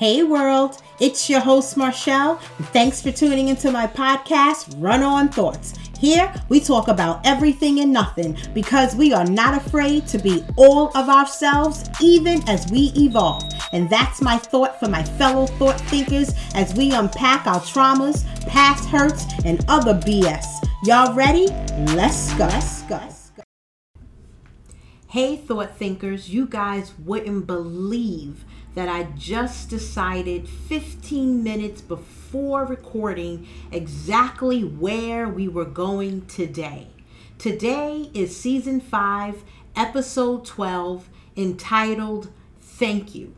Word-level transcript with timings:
Hey 0.00 0.22
world, 0.22 0.80
it's 0.98 1.28
your 1.28 1.40
host 1.40 1.76
Marshall. 1.76 2.36
Thanks 2.72 3.02
for 3.02 3.12
tuning 3.12 3.48
into 3.48 3.70
my 3.70 3.86
podcast, 3.86 4.74
Run 4.78 5.02
On 5.02 5.28
Thoughts. 5.28 5.74
Here 5.98 6.32
we 6.48 6.58
talk 6.58 6.88
about 6.88 7.20
everything 7.26 7.80
and 7.80 7.92
nothing 7.92 8.38
because 8.54 8.96
we 8.96 9.12
are 9.12 9.26
not 9.26 9.52
afraid 9.52 10.06
to 10.06 10.18
be 10.18 10.42
all 10.56 10.88
of 10.96 11.10
ourselves 11.10 11.84
even 12.00 12.42
as 12.48 12.66
we 12.72 12.94
evolve. 12.96 13.42
And 13.74 13.90
that's 13.90 14.22
my 14.22 14.38
thought 14.38 14.80
for 14.80 14.88
my 14.88 15.04
fellow 15.04 15.46
thought 15.46 15.78
thinkers 15.78 16.32
as 16.54 16.72
we 16.74 16.92
unpack 16.92 17.46
our 17.46 17.60
traumas, 17.60 18.24
past 18.46 18.88
hurts, 18.88 19.26
and 19.44 19.62
other 19.68 19.92
BS. 19.92 20.46
Y'all 20.82 21.12
ready? 21.12 21.48
Let's 21.94 22.32
go. 22.38 22.46
Let's 22.46 22.82
go. 22.84 23.00
Hey, 25.08 25.36
thought 25.36 25.76
thinkers, 25.76 26.30
you 26.30 26.46
guys 26.46 26.92
wouldn't 27.04 27.46
believe 27.48 28.44
that 28.74 28.88
I 28.88 29.04
just 29.16 29.68
decided 29.68 30.48
15 30.48 31.42
minutes 31.42 31.80
before 31.80 32.64
recording 32.64 33.48
exactly 33.72 34.62
where 34.62 35.28
we 35.28 35.48
were 35.48 35.64
going 35.64 36.26
today. 36.26 36.88
Today 37.38 38.10
is 38.14 38.36
season 38.38 38.80
5, 38.80 39.42
episode 39.74 40.44
12, 40.44 41.08
entitled 41.36 42.28
Thank 42.60 43.14
You. 43.14 43.34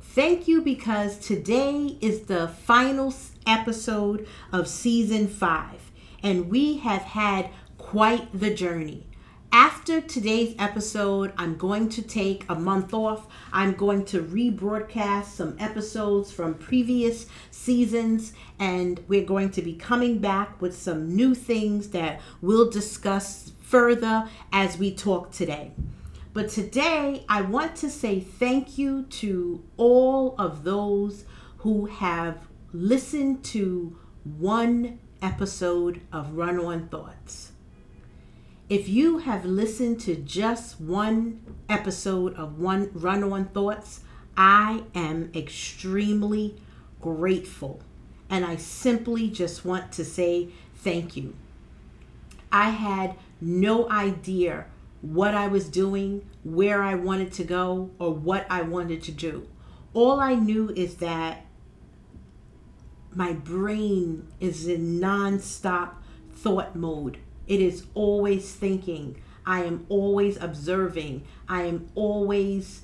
Thank 0.00 0.46
you 0.46 0.60
because 0.60 1.18
today 1.18 1.96
is 2.00 2.22
the 2.22 2.48
final 2.48 3.14
episode 3.46 4.26
of 4.52 4.68
season 4.68 5.26
5, 5.26 5.90
and 6.22 6.50
we 6.50 6.78
have 6.78 7.02
had 7.02 7.50
quite 7.78 8.28
the 8.38 8.52
journey. 8.54 9.06
After 9.54 10.00
today's 10.00 10.54
episode, 10.58 11.34
I'm 11.36 11.58
going 11.58 11.90
to 11.90 12.00
take 12.00 12.46
a 12.48 12.54
month 12.54 12.94
off. 12.94 13.26
I'm 13.52 13.74
going 13.74 14.06
to 14.06 14.22
rebroadcast 14.22 15.26
some 15.26 15.56
episodes 15.60 16.32
from 16.32 16.54
previous 16.54 17.26
seasons, 17.50 18.32
and 18.58 19.04
we're 19.08 19.26
going 19.26 19.50
to 19.50 19.60
be 19.60 19.74
coming 19.74 20.20
back 20.20 20.58
with 20.62 20.74
some 20.74 21.14
new 21.14 21.34
things 21.34 21.88
that 21.88 22.22
we'll 22.40 22.70
discuss 22.70 23.52
further 23.60 24.26
as 24.54 24.78
we 24.78 24.94
talk 24.94 25.32
today. 25.32 25.72
But 26.32 26.48
today, 26.48 27.26
I 27.28 27.42
want 27.42 27.76
to 27.76 27.90
say 27.90 28.20
thank 28.20 28.78
you 28.78 29.02
to 29.02 29.62
all 29.76 30.34
of 30.38 30.64
those 30.64 31.26
who 31.58 31.84
have 31.84 32.38
listened 32.72 33.44
to 33.44 33.98
one 34.24 34.98
episode 35.20 36.00
of 36.10 36.38
Run 36.38 36.58
On 36.58 36.88
Thoughts. 36.88 37.51
If 38.72 38.88
you 38.88 39.18
have 39.18 39.44
listened 39.44 40.00
to 40.00 40.16
just 40.16 40.80
one 40.80 41.42
episode 41.68 42.34
of 42.36 42.58
one 42.58 42.88
Run 42.94 43.22
On 43.22 43.44
Thoughts, 43.44 44.00
I 44.34 44.84
am 44.94 45.30
extremely 45.34 46.56
grateful. 46.98 47.82
And 48.30 48.46
I 48.46 48.56
simply 48.56 49.28
just 49.28 49.66
want 49.66 49.92
to 49.92 50.06
say 50.06 50.48
thank 50.74 51.18
you. 51.18 51.36
I 52.50 52.70
had 52.70 53.16
no 53.42 53.90
idea 53.90 54.64
what 55.02 55.34
I 55.34 55.48
was 55.48 55.68
doing, 55.68 56.26
where 56.42 56.82
I 56.82 56.94
wanted 56.94 57.30
to 57.34 57.44
go, 57.44 57.90
or 57.98 58.14
what 58.14 58.46
I 58.48 58.62
wanted 58.62 59.02
to 59.02 59.12
do. 59.12 59.48
All 59.92 60.18
I 60.18 60.34
knew 60.34 60.70
is 60.70 60.94
that 60.94 61.44
my 63.14 63.34
brain 63.34 64.28
is 64.40 64.66
in 64.66 64.98
non-stop 64.98 66.02
thought 66.34 66.74
mode 66.74 67.18
it 67.46 67.60
is 67.60 67.86
always 67.94 68.52
thinking. 68.52 69.20
I 69.44 69.64
am 69.64 69.86
always 69.88 70.36
observing. 70.40 71.24
I 71.48 71.62
am 71.62 71.88
always 71.94 72.82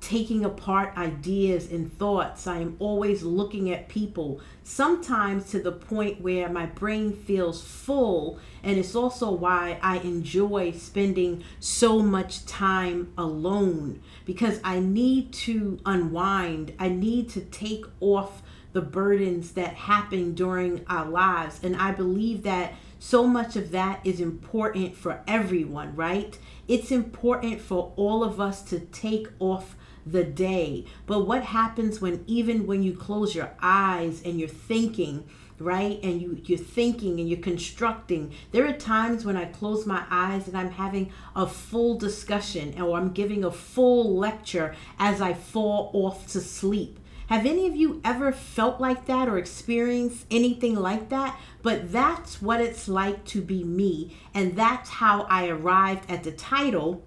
taking 0.00 0.44
apart 0.44 0.96
ideas 0.96 1.70
and 1.70 1.92
thoughts. 1.98 2.46
I 2.46 2.58
am 2.58 2.76
always 2.78 3.22
looking 3.22 3.70
at 3.70 3.88
people, 3.88 4.40
sometimes 4.64 5.50
to 5.50 5.60
the 5.60 5.72
point 5.72 6.20
where 6.20 6.48
my 6.48 6.66
brain 6.66 7.12
feels 7.12 7.62
full. 7.62 8.38
And 8.62 8.78
it's 8.78 8.94
also 8.94 9.30
why 9.30 9.78
I 9.82 9.98
enjoy 9.98 10.72
spending 10.72 11.44
so 11.58 12.00
much 12.00 12.46
time 12.46 13.12
alone 13.18 14.00
because 14.24 14.60
I 14.64 14.80
need 14.80 15.32
to 15.34 15.78
unwind. 15.84 16.72
I 16.78 16.88
need 16.88 17.28
to 17.30 17.40
take 17.42 17.84
off 18.00 18.42
the 18.72 18.80
burdens 18.80 19.52
that 19.52 19.74
happen 19.74 20.34
during 20.34 20.84
our 20.88 21.08
lives. 21.08 21.60
And 21.62 21.76
I 21.76 21.92
believe 21.92 22.42
that 22.44 22.72
so 23.00 23.26
much 23.26 23.56
of 23.56 23.70
that 23.70 24.00
is 24.04 24.20
important 24.20 24.94
for 24.94 25.22
everyone, 25.26 25.96
right? 25.96 26.38
It's 26.68 26.92
important 26.92 27.58
for 27.58 27.94
all 27.96 28.22
of 28.22 28.38
us 28.38 28.60
to 28.64 28.78
take 28.78 29.26
off 29.38 29.74
the 30.04 30.22
day. 30.22 30.84
But 31.06 31.26
what 31.26 31.42
happens 31.42 32.02
when 32.02 32.22
even 32.26 32.66
when 32.66 32.82
you 32.82 32.94
close 32.94 33.34
your 33.34 33.52
eyes 33.62 34.20
and 34.22 34.38
you're 34.38 34.50
thinking, 34.50 35.24
right? 35.58 35.98
And 36.02 36.20
you 36.20 36.42
you're 36.44 36.58
thinking 36.58 37.18
and 37.18 37.26
you're 37.26 37.40
constructing. 37.40 38.32
There 38.52 38.66
are 38.66 38.74
times 38.74 39.24
when 39.24 39.36
I 39.36 39.46
close 39.46 39.86
my 39.86 40.04
eyes 40.10 40.46
and 40.46 40.54
I'm 40.54 40.70
having 40.70 41.10
a 41.34 41.46
full 41.46 41.96
discussion 41.96 42.78
or 42.78 42.98
I'm 42.98 43.12
giving 43.12 43.44
a 43.44 43.50
full 43.50 44.14
lecture 44.14 44.74
as 44.98 45.22
I 45.22 45.32
fall 45.32 45.90
off 45.94 46.26
to 46.32 46.40
sleep. 46.42 46.99
Have 47.30 47.46
any 47.46 47.68
of 47.68 47.76
you 47.76 48.00
ever 48.04 48.32
felt 48.32 48.80
like 48.80 49.06
that 49.06 49.28
or 49.28 49.38
experienced 49.38 50.26
anything 50.32 50.74
like 50.74 51.10
that? 51.10 51.38
But 51.62 51.92
that's 51.92 52.42
what 52.42 52.60
it's 52.60 52.88
like 52.88 53.24
to 53.26 53.40
be 53.40 53.62
me. 53.62 54.16
And 54.34 54.56
that's 54.56 54.90
how 54.90 55.22
I 55.30 55.46
arrived 55.46 56.10
at 56.10 56.24
the 56.24 56.32
title 56.32 57.04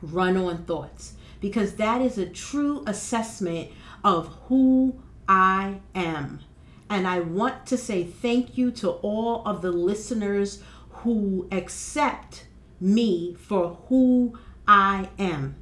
Run 0.00 0.38
On 0.38 0.64
Thoughts, 0.64 1.16
because 1.38 1.74
that 1.74 2.00
is 2.00 2.16
a 2.16 2.24
true 2.24 2.82
assessment 2.86 3.68
of 4.02 4.28
who 4.46 5.02
I 5.28 5.80
am. 5.94 6.40
And 6.88 7.06
I 7.06 7.20
want 7.20 7.66
to 7.66 7.76
say 7.76 8.04
thank 8.04 8.56
you 8.56 8.70
to 8.70 8.88
all 8.88 9.44
of 9.44 9.60
the 9.60 9.70
listeners 9.70 10.62
who 10.88 11.46
accept 11.52 12.46
me 12.80 13.34
for 13.34 13.76
who 13.90 14.38
I 14.66 15.10
am. 15.18 15.56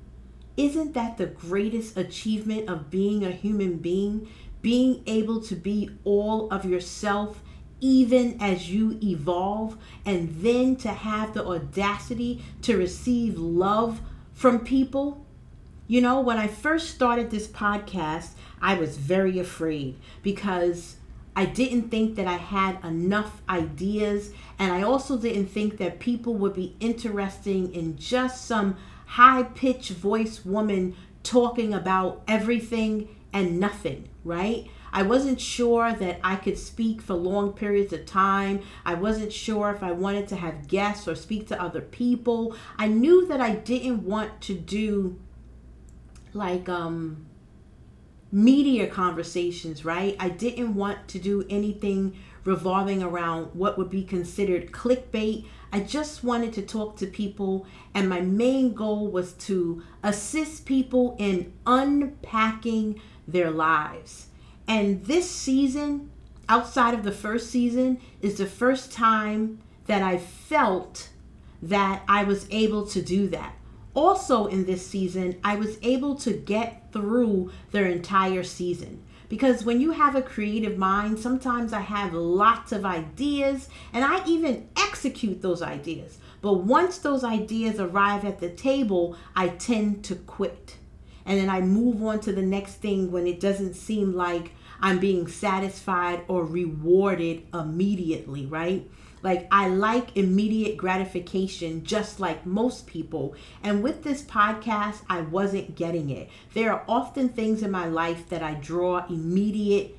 Isn't 0.58 0.92
that 0.94 1.16
the 1.16 1.26
greatest 1.26 1.96
achievement 1.96 2.68
of 2.68 2.90
being 2.90 3.24
a 3.24 3.30
human 3.30 3.76
being? 3.76 4.28
Being 4.60 5.04
able 5.06 5.40
to 5.42 5.54
be 5.54 5.88
all 6.04 6.50
of 6.50 6.64
yourself 6.64 7.40
even 7.80 8.36
as 8.40 8.70
you 8.70 8.98
evolve, 9.02 9.76
and 10.04 10.40
then 10.40 10.74
to 10.74 10.88
have 10.88 11.32
the 11.32 11.46
audacity 11.46 12.42
to 12.62 12.76
receive 12.76 13.38
love 13.38 14.00
from 14.34 14.58
people. 14.58 15.24
You 15.86 16.00
know, 16.00 16.20
when 16.20 16.38
I 16.38 16.48
first 16.48 16.90
started 16.90 17.30
this 17.30 17.46
podcast, 17.46 18.30
I 18.60 18.74
was 18.74 18.96
very 18.96 19.38
afraid 19.38 19.96
because 20.22 20.96
I 21.36 21.44
didn't 21.44 21.88
think 21.88 22.16
that 22.16 22.26
I 22.26 22.36
had 22.36 22.84
enough 22.84 23.42
ideas, 23.48 24.32
and 24.58 24.72
I 24.72 24.82
also 24.82 25.16
didn't 25.16 25.46
think 25.46 25.78
that 25.78 26.00
people 26.00 26.34
would 26.34 26.54
be 26.54 26.74
interested 26.80 27.70
in 27.70 27.96
just 27.96 28.44
some 28.44 28.76
high 29.08 29.42
pitched 29.42 29.90
voice 29.90 30.44
woman 30.44 30.94
talking 31.22 31.74
about 31.74 32.22
everything 32.28 33.08
and 33.32 33.58
nothing, 33.58 34.08
right? 34.22 34.68
I 34.92 35.02
wasn't 35.02 35.40
sure 35.40 35.92
that 35.92 36.20
I 36.22 36.36
could 36.36 36.58
speak 36.58 37.02
for 37.02 37.14
long 37.14 37.52
periods 37.52 37.92
of 37.92 38.06
time. 38.06 38.60
I 38.84 38.94
wasn't 38.94 39.32
sure 39.32 39.70
if 39.70 39.82
I 39.82 39.92
wanted 39.92 40.28
to 40.28 40.36
have 40.36 40.68
guests 40.68 41.06
or 41.06 41.14
speak 41.14 41.48
to 41.48 41.60
other 41.60 41.80
people. 41.80 42.56
I 42.78 42.88
knew 42.88 43.26
that 43.26 43.40
I 43.40 43.54
didn't 43.54 44.04
want 44.04 44.40
to 44.42 44.54
do 44.54 45.18
like 46.34 46.68
um 46.68 47.26
media 48.30 48.86
conversations, 48.86 49.84
right? 49.84 50.14
I 50.20 50.28
didn't 50.28 50.74
want 50.74 51.08
to 51.08 51.18
do 51.18 51.46
anything 51.48 52.16
revolving 52.44 53.02
around 53.02 53.54
what 53.54 53.78
would 53.78 53.90
be 53.90 54.04
considered 54.04 54.70
clickbait. 54.72 55.46
I 55.72 55.80
just 55.80 56.24
wanted 56.24 56.52
to 56.54 56.62
talk 56.62 56.96
to 56.96 57.06
people, 57.06 57.66
and 57.94 58.08
my 58.08 58.20
main 58.20 58.72
goal 58.72 59.08
was 59.08 59.34
to 59.34 59.82
assist 60.02 60.64
people 60.64 61.14
in 61.18 61.52
unpacking 61.66 63.00
their 63.26 63.50
lives. 63.50 64.28
And 64.66 65.04
this 65.04 65.30
season, 65.30 66.10
outside 66.48 66.94
of 66.94 67.04
the 67.04 67.12
first 67.12 67.50
season, 67.50 68.00
is 68.22 68.38
the 68.38 68.46
first 68.46 68.92
time 68.92 69.60
that 69.86 70.02
I 70.02 70.18
felt 70.18 71.10
that 71.60 72.02
I 72.08 72.24
was 72.24 72.46
able 72.50 72.86
to 72.86 73.02
do 73.02 73.28
that. 73.28 73.54
Also, 73.94 74.46
in 74.46 74.64
this 74.64 74.86
season, 74.86 75.38
I 75.42 75.56
was 75.56 75.78
able 75.82 76.14
to 76.16 76.32
get 76.32 76.92
through 76.92 77.50
their 77.72 77.86
entire 77.86 78.44
season 78.44 79.02
because 79.28 79.64
when 79.64 79.80
you 79.80 79.92
have 79.92 80.16
a 80.16 80.22
creative 80.22 80.78
mind, 80.78 81.18
sometimes 81.18 81.72
I 81.72 81.80
have 81.80 82.14
lots 82.14 82.72
of 82.72 82.84
ideas 82.84 83.68
and 83.92 84.04
I 84.04 84.24
even 84.26 84.68
execute 84.76 85.42
those 85.42 85.62
ideas. 85.62 86.18
But 86.40 86.64
once 86.64 86.98
those 86.98 87.24
ideas 87.24 87.78
arrive 87.80 88.24
at 88.24 88.40
the 88.40 88.48
table, 88.48 89.16
I 89.36 89.48
tend 89.48 90.04
to 90.04 90.14
quit. 90.14 90.76
And 91.26 91.38
then 91.38 91.50
I 91.50 91.60
move 91.60 92.02
on 92.02 92.20
to 92.20 92.32
the 92.32 92.42
next 92.42 92.76
thing 92.76 93.10
when 93.10 93.26
it 93.26 93.38
doesn't 93.38 93.74
seem 93.74 94.14
like 94.14 94.52
I'm 94.80 94.98
being 94.98 95.26
satisfied 95.26 96.22
or 96.28 96.44
rewarded 96.44 97.42
immediately, 97.52 98.46
right? 98.46 98.88
Like, 99.22 99.48
I 99.50 99.68
like 99.68 100.16
immediate 100.16 100.76
gratification 100.76 101.84
just 101.84 102.20
like 102.20 102.46
most 102.46 102.86
people. 102.86 103.34
And 103.62 103.82
with 103.82 104.04
this 104.04 104.22
podcast, 104.22 105.02
I 105.08 105.22
wasn't 105.22 105.74
getting 105.74 106.10
it. 106.10 106.28
There 106.54 106.72
are 106.72 106.84
often 106.88 107.28
things 107.28 107.62
in 107.62 107.70
my 107.70 107.86
life 107.86 108.28
that 108.28 108.42
I 108.42 108.54
draw 108.54 109.06
immediate 109.08 109.96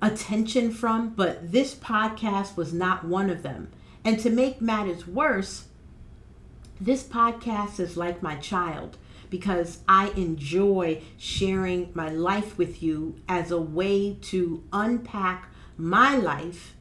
attention 0.00 0.70
from, 0.70 1.10
but 1.10 1.52
this 1.52 1.74
podcast 1.74 2.56
was 2.56 2.72
not 2.72 3.04
one 3.04 3.30
of 3.30 3.42
them. 3.42 3.70
And 4.04 4.18
to 4.20 4.30
make 4.30 4.60
matters 4.60 5.06
worse, 5.06 5.64
this 6.80 7.02
podcast 7.02 7.80
is 7.80 7.96
like 7.96 8.22
my 8.22 8.36
child 8.36 8.98
because 9.30 9.78
I 9.88 10.10
enjoy 10.10 11.00
sharing 11.16 11.90
my 11.94 12.08
life 12.10 12.58
with 12.58 12.82
you 12.82 13.16
as 13.28 13.50
a 13.50 13.60
way 13.60 14.14
to 14.22 14.62
unpack 14.72 15.48
my 15.76 16.16
life 16.16 16.73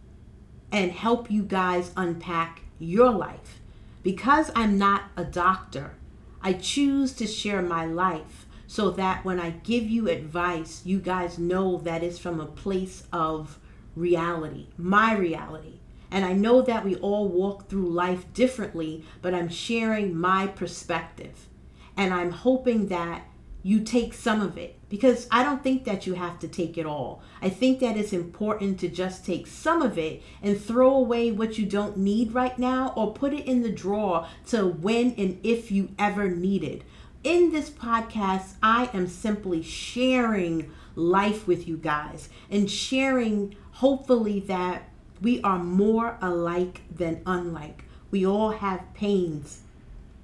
and 0.73 0.91
help 0.91 1.29
you 1.29 1.43
guys 1.43 1.91
unpack 1.95 2.63
your 2.79 3.11
life. 3.11 3.61
Because 4.01 4.51
I'm 4.55 4.77
not 4.77 5.03
a 5.15 5.23
doctor, 5.23 5.93
I 6.41 6.53
choose 6.53 7.13
to 7.13 7.27
share 7.27 7.61
my 7.61 7.85
life 7.85 8.47
so 8.67 8.89
that 8.89 9.23
when 9.23 9.39
I 9.39 9.51
give 9.51 9.83
you 9.83 10.09
advice, 10.09 10.81
you 10.83 10.99
guys 10.99 11.37
know 11.37 11.77
that 11.77 12.03
it's 12.03 12.17
from 12.17 12.41
a 12.41 12.47
place 12.47 13.03
of 13.13 13.59
reality, 13.95 14.67
my 14.75 15.15
reality. 15.15 15.79
And 16.09 16.25
I 16.25 16.33
know 16.33 16.61
that 16.63 16.83
we 16.83 16.95
all 16.95 17.27
walk 17.27 17.69
through 17.69 17.89
life 17.89 18.25
differently, 18.33 19.05
but 19.21 19.33
I'm 19.33 19.49
sharing 19.49 20.17
my 20.17 20.47
perspective. 20.47 21.47
And 21.95 22.13
I'm 22.13 22.31
hoping 22.31 22.87
that 22.87 23.23
you 23.65 23.79
take 23.79 24.13
some 24.13 24.41
of 24.41 24.57
it 24.57 24.77
because 24.89 25.25
I 25.31 25.41
don't 25.41 25.63
think 25.63 25.85
that 25.85 26.05
you 26.05 26.15
have 26.15 26.37
to 26.39 26.47
take 26.49 26.77
it 26.77 26.85
all. 26.85 27.23
I 27.41 27.49
think 27.49 27.79
that 27.79 27.95
it's 27.95 28.11
important 28.11 28.79
to 28.81 28.89
just 28.89 29.25
take 29.25 29.47
some 29.47 29.81
of 29.81 29.97
it 29.97 30.21
and 30.41 30.61
throw 30.61 30.93
away 30.93 31.31
what 31.31 31.57
you 31.57 31.65
don't 31.65 31.97
need 31.97 32.33
right 32.33 32.59
now 32.59 32.93
or 32.95 33.13
put 33.13 33.33
it 33.33 33.45
in 33.45 33.63
the 33.63 33.71
drawer 33.71 34.27
to 34.47 34.67
when 34.67 35.15
and 35.17 35.39
if 35.43 35.71
you 35.71 35.89
ever 35.97 36.29
need 36.29 36.63
it. 36.63 36.83
In 37.23 37.51
this 37.51 37.69
podcast, 37.69 38.55
I 38.61 38.89
am 38.93 39.07
simply 39.07 39.63
sharing 39.63 40.69
life 40.95 41.47
with 41.47 41.65
you 41.65 41.77
guys 41.77 42.27
and 42.51 42.69
sharing, 42.69 43.55
hopefully, 43.71 44.41
that 44.41 44.89
we 45.21 45.41
are 45.41 45.57
more 45.57 46.17
alike 46.21 46.81
than 46.93 47.21
unlike. 47.25 47.85
We 48.11 48.25
all 48.25 48.51
have 48.51 48.93
pains 48.93 49.61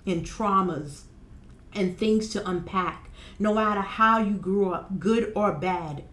and 0.05 0.25
traumas 0.25 1.03
and 1.73 1.97
things 1.97 2.29
to 2.29 2.47
unpack. 2.47 3.08
No 3.39 3.53
matter 3.53 3.81
how 3.81 4.19
you 4.19 4.33
grew 4.33 4.73
up, 4.73 4.99
good 4.99 5.31
or 5.33 5.53
bad, 5.53 6.03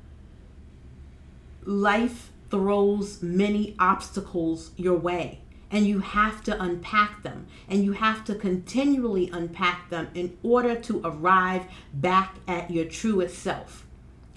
life 1.64 2.30
throws 2.50 3.20
many 3.20 3.74
obstacles 3.78 4.70
your 4.76 4.96
way. 4.96 5.40
And 5.68 5.84
you 5.84 5.98
have 5.98 6.44
to 6.44 6.62
unpack 6.62 7.24
them. 7.24 7.48
And 7.68 7.84
you 7.84 7.92
have 7.92 8.24
to 8.26 8.36
continually 8.36 9.28
unpack 9.32 9.90
them 9.90 10.08
in 10.14 10.38
order 10.44 10.76
to 10.82 11.00
arrive 11.04 11.64
back 11.92 12.36
at 12.46 12.70
your 12.70 12.84
truest 12.84 13.40
self. 13.40 13.84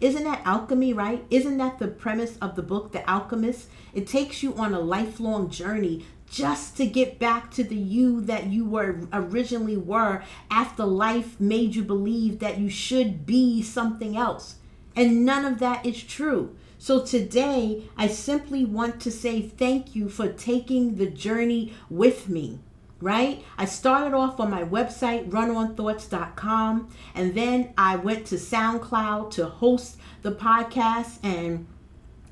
Isn't 0.01 0.23
that 0.23 0.41
alchemy, 0.45 0.93
right? 0.93 1.23
Isn't 1.29 1.57
that 1.57 1.77
the 1.77 1.87
premise 1.87 2.37
of 2.37 2.55
the 2.55 2.63
book, 2.63 2.93
The 2.93 3.07
Alchemist? 3.07 3.67
It 3.93 4.07
takes 4.07 4.41
you 4.41 4.55
on 4.55 4.73
a 4.73 4.79
lifelong 4.79 5.49
journey 5.49 6.05
just 6.29 6.77
to 6.77 6.85
get 6.85 7.19
back 7.19 7.51
to 7.51 7.63
the 7.63 7.75
you 7.75 8.21
that 8.21 8.47
you 8.47 8.65
were 8.65 9.01
originally 9.11 9.77
were 9.77 10.23
after 10.51 10.85
life 10.85 11.39
made 11.39 11.75
you 11.75 11.83
believe 11.83 12.39
that 12.39 12.59
you 12.59 12.69
should 12.69 13.25
be 13.25 13.61
something 13.61 14.15
else. 14.15 14.55
And 14.95 15.25
none 15.25 15.45
of 15.45 15.59
that 15.59 15.85
is 15.85 16.03
true. 16.03 16.55
So 16.77 17.03
today, 17.03 17.89
I 17.97 18.07
simply 18.07 18.63
want 18.63 19.01
to 19.01 19.11
say 19.11 19.41
thank 19.41 19.95
you 19.95 20.07
for 20.07 20.29
taking 20.29 20.95
the 20.95 21.07
journey 21.07 21.73
with 21.89 22.29
me 22.29 22.59
right? 23.01 23.43
I 23.57 23.65
started 23.65 24.13
off 24.13 24.39
on 24.39 24.49
my 24.49 24.63
website, 24.63 25.29
runonthoughts.com, 25.29 26.89
and 27.15 27.33
then 27.33 27.73
I 27.77 27.95
went 27.95 28.27
to 28.27 28.35
SoundCloud 28.35 29.31
to 29.31 29.45
host 29.45 29.97
the 30.21 30.33
podcast. 30.33 31.19
And 31.23 31.67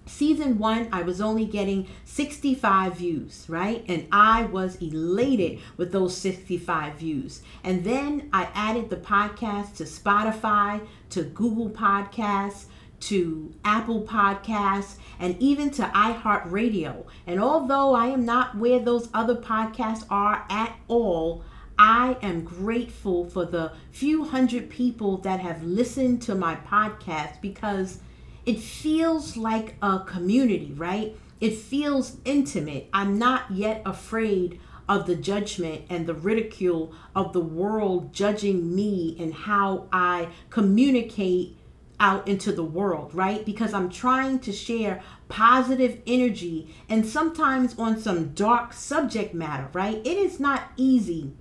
season 0.07 0.57
one, 0.57 0.88
I 0.92 1.01
was 1.04 1.21
only 1.21 1.45
getting 1.45 1.88
65 2.06 2.98
views, 2.98 3.45
right? 3.48 3.83
And 3.88 4.07
I 4.12 4.44
was 4.44 4.75
elated 4.77 5.59
with 5.77 5.92
those 5.92 6.15
65 6.18 6.95
views. 6.95 7.42
And 7.63 7.83
then 7.83 8.30
I 8.33 8.50
added 8.54 8.89
the 8.89 8.98
podcast 8.98 9.75
to 9.77 9.83
Spotify, 9.83 10.86
to 11.12 11.24
Google 11.24 11.69
Podcasts 11.69 12.65
to 13.00 13.54
Apple 13.63 14.01
Podcasts, 14.01 14.95
and 15.19 15.39
even 15.39 15.69
to 15.71 15.83
iHeartRadio. 15.83 17.06
And 17.25 17.39
although 17.39 17.94
I 17.94 18.07
am 18.07 18.25
not 18.25 18.57
where 18.57 18.80
those 18.80 19.09
other 19.13 19.36
podcasts 19.36 20.06
are 20.09 20.45
at 20.50 20.75
all, 20.88 21.44
I 21.77 22.18
am 22.24 22.44
grateful 22.44 23.30
for 23.30 23.45
the 23.45 23.71
few 23.92 24.24
hundred 24.25 24.69
people 24.69 25.18
that 25.18 25.39
have 25.42 25.63
listened 25.63 26.24
to 26.24 26.33
my 26.33 26.56
podcast 26.56 27.39
because 27.39 28.00
it 28.48 28.60
feels 28.60 29.36
like 29.36 29.76
a 29.82 30.00
community, 30.00 30.74
right? 30.74 31.16
It 31.42 31.56
feels 31.56 32.16
intimate. 32.24 32.90
I'm 32.94 33.20
not 33.20 33.52
yet 33.52 33.82
afraid 33.86 34.62
of 34.88 35.06
the 35.06 35.18
judgment 35.18 35.84
and 35.90 36.08
the 36.08 36.14
ridicule 36.14 36.94
of 37.14 37.34
the 37.34 37.42
world 37.42 38.14
judging 38.14 38.74
me 38.74 39.18
and 39.20 39.34
how 39.34 39.88
I 39.92 40.30
communicate 40.50 41.58
out 42.00 42.26
into 42.26 42.54
the 42.54 42.64
world, 42.64 43.14
right? 43.14 43.46
Because 43.46 43.74
I'm 43.74 43.90
trying 43.90 44.40
to 44.40 44.54
share 44.54 45.04
positive 45.28 46.02
energy 46.08 46.74
and 46.88 47.06
sometimes 47.06 47.78
on 47.78 48.00
some 48.00 48.30
dark 48.30 48.72
subject 48.72 49.34
matter, 49.34 49.68
right? 49.74 49.98
It 49.98 50.18
is 50.18 50.40
not 50.40 50.72
easy 50.78 51.34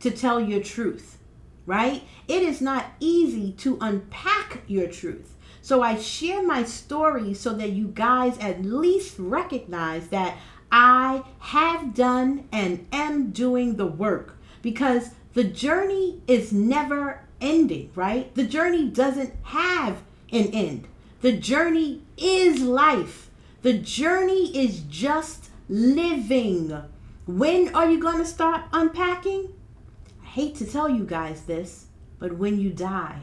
to 0.00 0.10
tell 0.10 0.40
your 0.40 0.62
truth, 0.62 1.18
right? 1.66 2.02
It 2.28 2.42
is 2.42 2.62
not 2.62 2.86
easy 2.98 3.52
to 3.58 3.76
unpack 3.82 4.62
your 4.66 4.86
truth. 4.86 5.35
So 5.66 5.82
I 5.82 5.98
share 5.98 6.44
my 6.44 6.62
story 6.62 7.34
so 7.34 7.52
that 7.54 7.70
you 7.70 7.88
guys 7.88 8.38
at 8.38 8.62
least 8.62 9.16
recognize 9.18 10.06
that 10.10 10.36
I 10.70 11.24
have 11.40 11.92
done 11.92 12.46
and 12.52 12.86
am 12.92 13.32
doing 13.32 13.74
the 13.74 13.88
work 13.88 14.38
because 14.62 15.10
the 15.34 15.42
journey 15.42 16.22
is 16.28 16.52
never 16.52 17.24
ending, 17.40 17.90
right? 17.96 18.32
The 18.36 18.44
journey 18.44 18.86
doesn't 18.86 19.34
have 19.42 20.04
an 20.30 20.50
end. 20.52 20.86
The 21.20 21.32
journey 21.32 22.02
is 22.16 22.60
life. 22.60 23.28
The 23.62 23.76
journey 23.76 24.56
is 24.56 24.82
just 24.82 25.50
living. 25.68 26.80
When 27.26 27.74
are 27.74 27.90
you 27.90 27.98
going 27.98 28.18
to 28.18 28.24
start 28.24 28.66
unpacking? 28.72 29.52
I 30.22 30.26
hate 30.26 30.54
to 30.58 30.64
tell 30.64 30.88
you 30.88 31.04
guys 31.04 31.42
this, 31.42 31.86
but 32.20 32.38
when 32.38 32.60
you 32.60 32.70
die. 32.70 33.22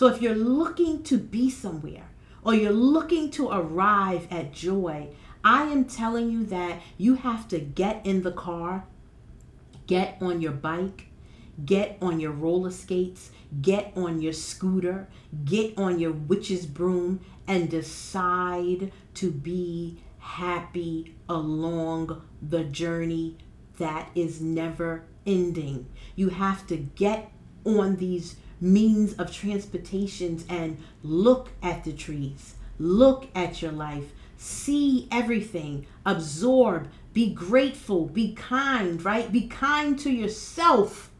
So 0.00 0.06
if 0.06 0.22
you're 0.22 0.34
looking 0.34 1.02
to 1.02 1.18
be 1.18 1.50
somewhere 1.50 2.08
or 2.42 2.54
you're 2.54 2.72
looking 2.72 3.30
to 3.32 3.50
arrive 3.50 4.26
at 4.30 4.50
joy, 4.50 5.08
I 5.44 5.64
am 5.64 5.84
telling 5.84 6.30
you 6.30 6.46
that 6.46 6.80
you 6.96 7.16
have 7.16 7.46
to 7.48 7.58
get 7.58 8.06
in 8.06 8.22
the 8.22 8.32
car, 8.32 8.86
get 9.86 10.16
on 10.22 10.40
your 10.40 10.52
bike, 10.52 11.08
get 11.66 11.98
on 12.00 12.18
your 12.18 12.30
roller 12.32 12.70
skates, 12.70 13.30
get 13.60 13.92
on 13.94 14.22
your 14.22 14.32
scooter, 14.32 15.06
get 15.44 15.76
on 15.76 15.98
your 15.98 16.12
witch's 16.12 16.64
broom, 16.64 17.20
and 17.46 17.68
decide 17.68 18.92
to 19.12 19.30
be 19.30 19.98
happy 20.16 21.14
along 21.28 22.22
the 22.40 22.64
journey 22.64 23.36
that 23.76 24.08
is 24.14 24.40
never 24.40 25.04
ending. 25.26 25.90
You 26.16 26.30
have 26.30 26.66
to 26.68 26.78
get 26.78 27.30
on 27.66 27.96
these 27.96 28.36
means 28.60 29.14
of 29.14 29.32
transportations 29.32 30.44
and 30.48 30.78
look 31.02 31.50
at 31.62 31.84
the 31.84 31.92
trees, 31.92 32.54
look 32.78 33.28
at 33.34 33.62
your 33.62 33.72
life, 33.72 34.12
see 34.36 35.08
everything, 35.10 35.86
absorb, 36.04 36.88
be 37.12 37.32
grateful, 37.32 38.06
be 38.06 38.32
kind, 38.34 39.04
right? 39.04 39.30
Be 39.32 39.46
kind 39.46 39.98
to 40.00 40.10
yourself 40.10 41.10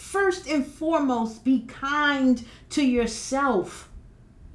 first 0.00 0.48
and 0.48 0.66
foremost, 0.66 1.44
be 1.44 1.60
kind 1.60 2.44
to 2.70 2.84
yourself. 2.84 3.88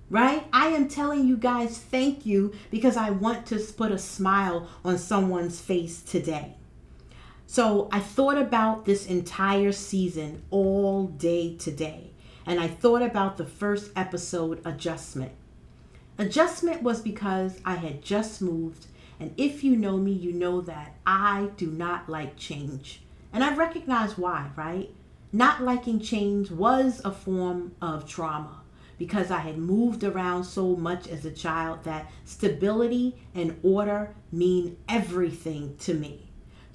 Right? 0.10 0.46
I 0.54 0.68
am 0.68 0.88
telling 0.88 1.28
you 1.28 1.36
guys 1.36 1.80
thank 1.80 2.28
you 2.28 2.54
because 2.70 2.96
I 2.96 3.10
want 3.10 3.48
to 3.48 3.58
put 3.58 3.92
a 3.92 3.98
smile 3.98 4.68
on 4.84 5.00
someone's 5.00 5.60
face 5.60 6.02
today. 6.02 6.56
So 7.48 7.88
I 7.92 8.00
thought 8.00 8.38
about 8.38 8.86
this 8.86 9.06
entire 9.06 9.72
season 9.72 10.44
all 10.50 11.08
day 11.08 11.56
today. 11.56 12.12
And 12.46 12.60
I 12.60 12.68
thought 12.68 13.02
about 13.02 13.38
the 13.38 13.46
first 13.46 13.92
episode, 13.96 14.62
Adjustment. 14.66 15.32
Adjustment 16.18 16.84
was 16.84 17.02
because 17.02 17.60
I 17.66 17.76
had 17.76 18.02
just 18.02 18.42
moved. 18.42 18.88
And 19.20 19.34
if 19.38 19.64
you 19.64 19.76
know 19.76 19.98
me, 19.98 20.12
you 20.12 20.32
know 20.34 20.62
that 20.62 20.96
I 21.06 21.50
do 21.58 21.68
not 21.68 22.10
like 22.10 22.38
change. 22.38 23.02
And 23.34 23.44
I 23.44 23.56
recognize 23.56 24.18
why, 24.18 24.50
right? 24.56 24.90
Not 25.32 25.64
liking 25.64 26.00
change 26.00 26.52
was 26.52 27.02
a 27.04 27.12
form 27.12 27.76
of 27.82 28.08
trauma. 28.08 28.62
because 28.98 29.30
I 29.32 29.40
had 29.40 29.58
moved 29.58 30.04
around 30.04 30.46
so 30.46 30.76
much 30.76 31.08
as 31.08 31.26
a 31.26 31.32
child 31.32 31.84
that 31.84 32.10
stability 32.24 33.16
and 33.34 33.60
order 33.64 34.16
mean 34.32 34.78
everything 34.88 35.76
to 35.80 35.94
me. 35.94 36.25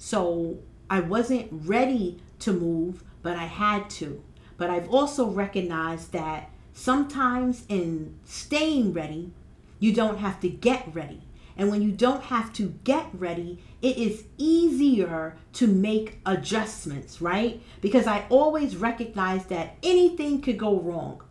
So 0.03 0.57
I 0.89 0.99
wasn't 0.99 1.47
ready 1.51 2.17
to 2.39 2.51
move, 2.51 3.03
but 3.21 3.37
I 3.37 3.45
had 3.45 3.87
to. 3.91 4.23
But 4.57 4.71
I've 4.71 4.89
also 4.89 5.29
recognized 5.29 6.11
that 6.13 6.49
sometimes 6.73 7.65
in 7.69 8.17
staying 8.25 8.93
ready, 8.93 9.31
you 9.77 9.93
don't 9.93 10.17
have 10.17 10.39
to 10.39 10.49
get 10.49 10.91
ready. 10.91 11.21
And 11.55 11.69
when 11.69 11.83
you 11.83 11.91
don't 11.91 12.23
have 12.23 12.51
to 12.53 12.73
get 12.83 13.09
ready, 13.13 13.59
it 13.83 13.95
is 13.95 14.23
easier 14.39 15.37
to 15.53 15.67
make 15.67 16.19
adjustments, 16.25 17.21
right? 17.21 17.61
Because 17.79 18.07
I 18.07 18.25
always 18.29 18.77
recognize 18.77 19.45
that 19.45 19.75
anything 19.83 20.41
could 20.41 20.57
go 20.57 20.79
wrong. 20.79 21.21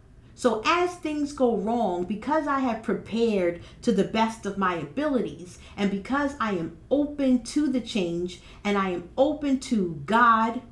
So, 0.41 0.63
as 0.65 0.95
things 0.95 1.35
go 1.35 1.55
wrong, 1.55 2.05
because 2.05 2.47
I 2.47 2.61
have 2.61 2.83
prepared 2.83 3.61
to 3.83 3.93
the 3.93 4.05
best 4.05 4.47
of 4.47 4.57
my 4.57 4.77
abilities, 4.77 5.59
and 5.77 5.91
because 5.91 6.33
I 6.41 6.53
am 6.53 6.79
open 6.91 7.43
to 7.43 7.71
the 7.71 7.83
change 7.83 8.41
and 8.65 8.79
I 8.79 8.89
am 8.89 9.11
open 9.19 9.61
to 9.61 10.01
God, 10.07 10.63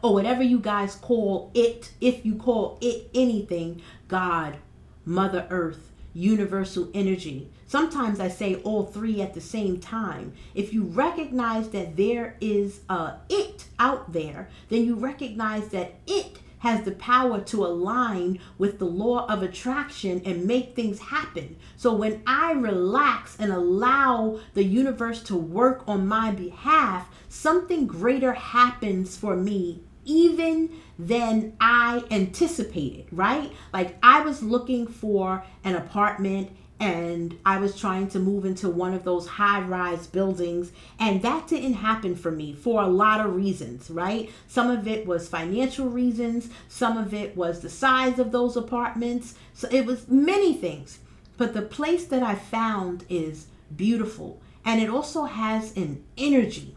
or 0.00 0.14
whatever 0.14 0.44
you 0.44 0.60
guys 0.60 0.94
call 0.94 1.50
it, 1.54 1.90
if 2.00 2.24
you 2.24 2.36
call 2.36 2.78
it 2.80 3.10
anything, 3.12 3.82
God, 4.06 4.58
Mother 5.04 5.48
Earth, 5.50 5.90
universal 6.14 6.88
energy. 6.94 7.50
Sometimes 7.66 8.20
I 8.20 8.28
say 8.28 8.62
all 8.62 8.86
three 8.86 9.20
at 9.20 9.34
the 9.34 9.40
same 9.40 9.80
time. 9.80 10.34
If 10.54 10.72
you 10.72 10.84
recognize 10.84 11.70
that 11.70 11.96
there 11.96 12.36
is 12.40 12.78
a 12.88 13.14
it 13.28 13.64
out 13.80 14.12
there, 14.12 14.48
then 14.68 14.84
you 14.84 14.94
recognize 14.94 15.66
that 15.70 15.94
it 16.06 16.38
has 16.60 16.84
the 16.84 16.92
power 16.92 17.40
to 17.40 17.64
align 17.64 18.38
with 18.58 18.78
the 18.78 18.84
law 18.84 19.26
of 19.26 19.42
attraction 19.42 20.22
and 20.24 20.46
make 20.46 20.74
things 20.74 20.98
happen. 20.98 21.56
So 21.76 21.92
when 21.92 22.22
I 22.26 22.52
relax 22.52 23.36
and 23.38 23.52
allow 23.52 24.40
the 24.54 24.64
universe 24.64 25.22
to 25.24 25.36
work 25.36 25.84
on 25.86 26.06
my 26.06 26.30
behalf, 26.30 27.08
something 27.28 27.86
greater 27.86 28.32
happens 28.32 29.16
for 29.16 29.36
me 29.36 29.82
even 30.04 30.70
than 30.98 31.52
I 31.60 32.02
anticipated, 32.10 33.06
right? 33.12 33.52
Like 33.72 33.98
I 34.02 34.22
was 34.22 34.42
looking 34.42 34.86
for 34.86 35.44
an 35.62 35.76
apartment 35.76 36.50
and 36.80 37.36
I 37.44 37.58
was 37.58 37.78
trying 37.78 38.08
to 38.10 38.20
move 38.20 38.44
into 38.44 38.68
one 38.68 38.94
of 38.94 39.04
those 39.04 39.26
high 39.26 39.60
rise 39.60 40.06
buildings. 40.06 40.70
And 40.98 41.22
that 41.22 41.48
didn't 41.48 41.74
happen 41.74 42.14
for 42.14 42.30
me 42.30 42.52
for 42.52 42.82
a 42.82 42.86
lot 42.86 43.24
of 43.24 43.34
reasons, 43.34 43.90
right? 43.90 44.30
Some 44.46 44.70
of 44.70 44.86
it 44.86 45.06
was 45.06 45.28
financial 45.28 45.88
reasons, 45.88 46.50
some 46.68 46.96
of 46.96 47.12
it 47.12 47.36
was 47.36 47.60
the 47.60 47.70
size 47.70 48.18
of 48.18 48.30
those 48.30 48.56
apartments. 48.56 49.34
So 49.54 49.68
it 49.72 49.86
was 49.86 50.08
many 50.08 50.54
things. 50.54 51.00
But 51.36 51.54
the 51.54 51.62
place 51.62 52.04
that 52.06 52.22
I 52.22 52.34
found 52.34 53.04
is 53.08 53.46
beautiful 53.74 54.40
and 54.64 54.80
it 54.80 54.90
also 54.90 55.24
has 55.24 55.76
an 55.76 56.04
energy. 56.16 56.76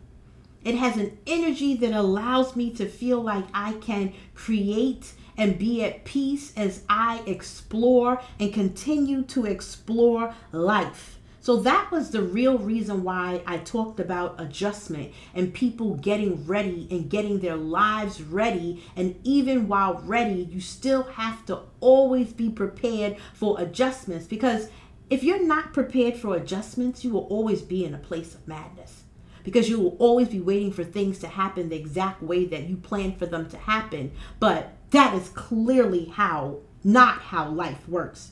It 0.63 0.75
has 0.75 0.97
an 0.97 1.17
energy 1.25 1.75
that 1.77 1.93
allows 1.93 2.55
me 2.55 2.69
to 2.71 2.85
feel 2.85 3.19
like 3.19 3.45
I 3.53 3.73
can 3.73 4.13
create 4.35 5.13
and 5.41 5.57
be 5.57 5.83
at 5.83 6.05
peace 6.05 6.53
as 6.55 6.83
I 6.87 7.23
explore 7.25 8.21
and 8.39 8.53
continue 8.53 9.23
to 9.23 9.47
explore 9.47 10.35
life. 10.51 11.17
So 11.39 11.57
that 11.61 11.89
was 11.89 12.11
the 12.11 12.21
real 12.21 12.59
reason 12.59 13.03
why 13.03 13.41
I 13.47 13.57
talked 13.57 13.99
about 13.99 14.39
adjustment 14.39 15.11
and 15.33 15.51
people 15.51 15.95
getting 15.95 16.45
ready 16.45 16.87
and 16.91 17.09
getting 17.09 17.39
their 17.39 17.55
lives 17.55 18.21
ready. 18.21 18.83
And 18.95 19.19
even 19.23 19.67
while 19.67 19.99
ready, 20.05 20.43
you 20.43 20.61
still 20.61 21.03
have 21.03 21.43
to 21.47 21.61
always 21.79 22.33
be 22.33 22.51
prepared 22.51 23.17
for 23.33 23.59
adjustments 23.59 24.27
because 24.27 24.69
if 25.09 25.23
you're 25.23 25.43
not 25.43 25.73
prepared 25.73 26.17
for 26.17 26.35
adjustments, 26.35 27.03
you 27.03 27.09
will 27.09 27.25
always 27.25 27.63
be 27.63 27.83
in 27.83 27.95
a 27.95 27.97
place 27.97 28.35
of 28.35 28.47
madness 28.47 29.05
because 29.43 29.67
you 29.67 29.79
will 29.79 29.97
always 29.97 30.29
be 30.29 30.39
waiting 30.39 30.71
for 30.71 30.83
things 30.83 31.17
to 31.17 31.27
happen 31.27 31.69
the 31.69 31.75
exact 31.75 32.21
way 32.21 32.45
that 32.45 32.69
you 32.69 32.77
planned 32.77 33.17
for 33.17 33.25
them 33.25 33.49
to 33.49 33.57
happen. 33.57 34.11
But 34.39 34.77
that 34.91 35.15
is 35.15 35.29
clearly 35.29 36.05
how, 36.05 36.59
not 36.83 37.19
how 37.19 37.49
life 37.49 37.87
works. 37.87 38.31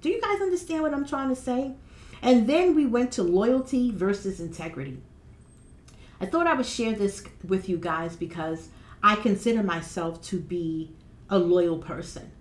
Do 0.00 0.08
you 0.08 0.20
guys 0.20 0.40
understand 0.40 0.82
what 0.82 0.94
I'm 0.94 1.06
trying 1.06 1.28
to 1.28 1.36
say? 1.36 1.74
And 2.22 2.46
then 2.46 2.74
we 2.74 2.86
went 2.86 3.12
to 3.12 3.22
loyalty 3.22 3.90
versus 3.90 4.40
integrity. 4.40 5.02
I 6.20 6.26
thought 6.26 6.46
I 6.46 6.54
would 6.54 6.66
share 6.66 6.92
this 6.92 7.24
with 7.46 7.68
you 7.68 7.76
guys 7.76 8.16
because 8.16 8.68
I 9.02 9.16
consider 9.16 9.62
myself 9.62 10.22
to 10.24 10.38
be 10.38 10.94
a 11.28 11.38
loyal 11.38 11.78
person. 11.78 12.32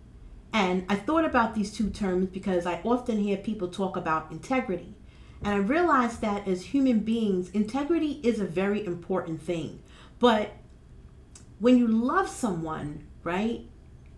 And 0.52 0.86
I 0.90 0.96
thought 0.96 1.26
about 1.26 1.56
these 1.56 1.72
two 1.72 1.90
terms 1.90 2.28
because 2.28 2.66
I 2.66 2.82
often 2.84 3.20
hear 3.20 3.38
people 3.38 3.68
talk 3.68 3.96
about 3.96 4.32
integrity. 4.32 4.96
And 5.42 5.54
I 5.54 5.58
realized 5.58 6.22
that 6.22 6.48
as 6.48 6.66
human 6.66 7.00
beings, 7.00 7.50
integrity 7.52 8.20
is 8.24 8.40
a 8.40 8.46
very 8.46 8.86
important 8.86 9.42
thing. 9.42 9.82
But 10.20 10.52
when 11.60 11.78
you 11.78 11.88
love 11.88 12.28
someone, 12.28 13.08
right, 13.24 13.66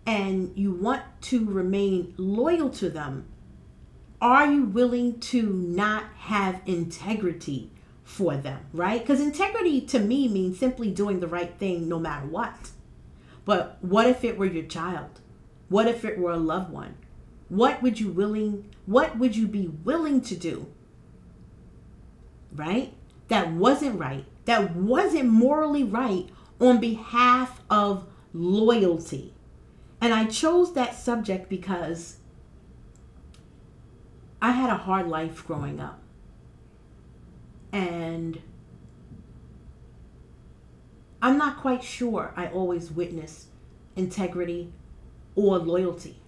and 0.06 0.52
you 0.56 0.72
want 0.72 1.02
to 1.22 1.44
remain 1.44 2.14
loyal 2.16 2.70
to 2.70 2.90
them, 2.90 3.26
are 4.20 4.46
you 4.46 4.64
willing 4.64 5.18
to 5.20 5.42
not 5.42 6.04
have 6.16 6.60
integrity 6.66 7.70
for 8.04 8.36
them, 8.36 8.60
right? 8.72 9.00
Because 9.00 9.20
integrity 9.20 9.80
to 9.80 9.98
me 9.98 10.28
means 10.28 10.58
simply 10.58 10.90
doing 10.90 11.20
the 11.20 11.26
right 11.26 11.56
thing 11.58 11.88
no 11.88 11.98
matter 11.98 12.26
what. 12.26 12.70
But 13.44 13.78
what 13.80 14.06
if 14.06 14.22
it 14.22 14.38
were 14.38 14.46
your 14.46 14.64
child? 14.64 15.20
What 15.68 15.88
if 15.88 16.04
it 16.04 16.18
were 16.18 16.30
a 16.30 16.36
loved 16.36 16.70
one? 16.70 16.94
What 17.48 17.82
would 17.82 17.98
you 17.98 18.10
willing 18.10 18.70
what 18.86 19.18
would 19.18 19.36
you 19.36 19.46
be 19.46 19.68
willing 19.68 20.20
to 20.22 20.36
do 20.36 20.66
right? 22.54 22.92
That 23.28 23.52
wasn't 23.52 23.98
right, 23.98 24.24
that 24.44 24.76
wasn't 24.76 25.28
morally 25.28 25.84
right 25.84 26.28
on 26.60 26.78
behalf 26.78 27.60
of 27.70 28.06
loyalty. 28.32 29.34
And 30.00 30.12
I 30.12 30.24
chose 30.24 30.74
that 30.74 30.94
subject 30.94 31.48
because 31.48 32.16
I 34.40 34.52
had 34.52 34.70
a 34.70 34.76
hard 34.76 35.08
life 35.08 35.46
growing 35.46 35.78
up. 35.78 36.00
And 37.72 38.40
I'm 41.22 41.38
not 41.38 41.58
quite 41.58 41.84
sure 41.84 42.34
I 42.36 42.48
always 42.48 42.90
witnessed 42.90 43.46
integrity 43.94 44.72
or 45.36 45.58
loyalty. 45.58 46.18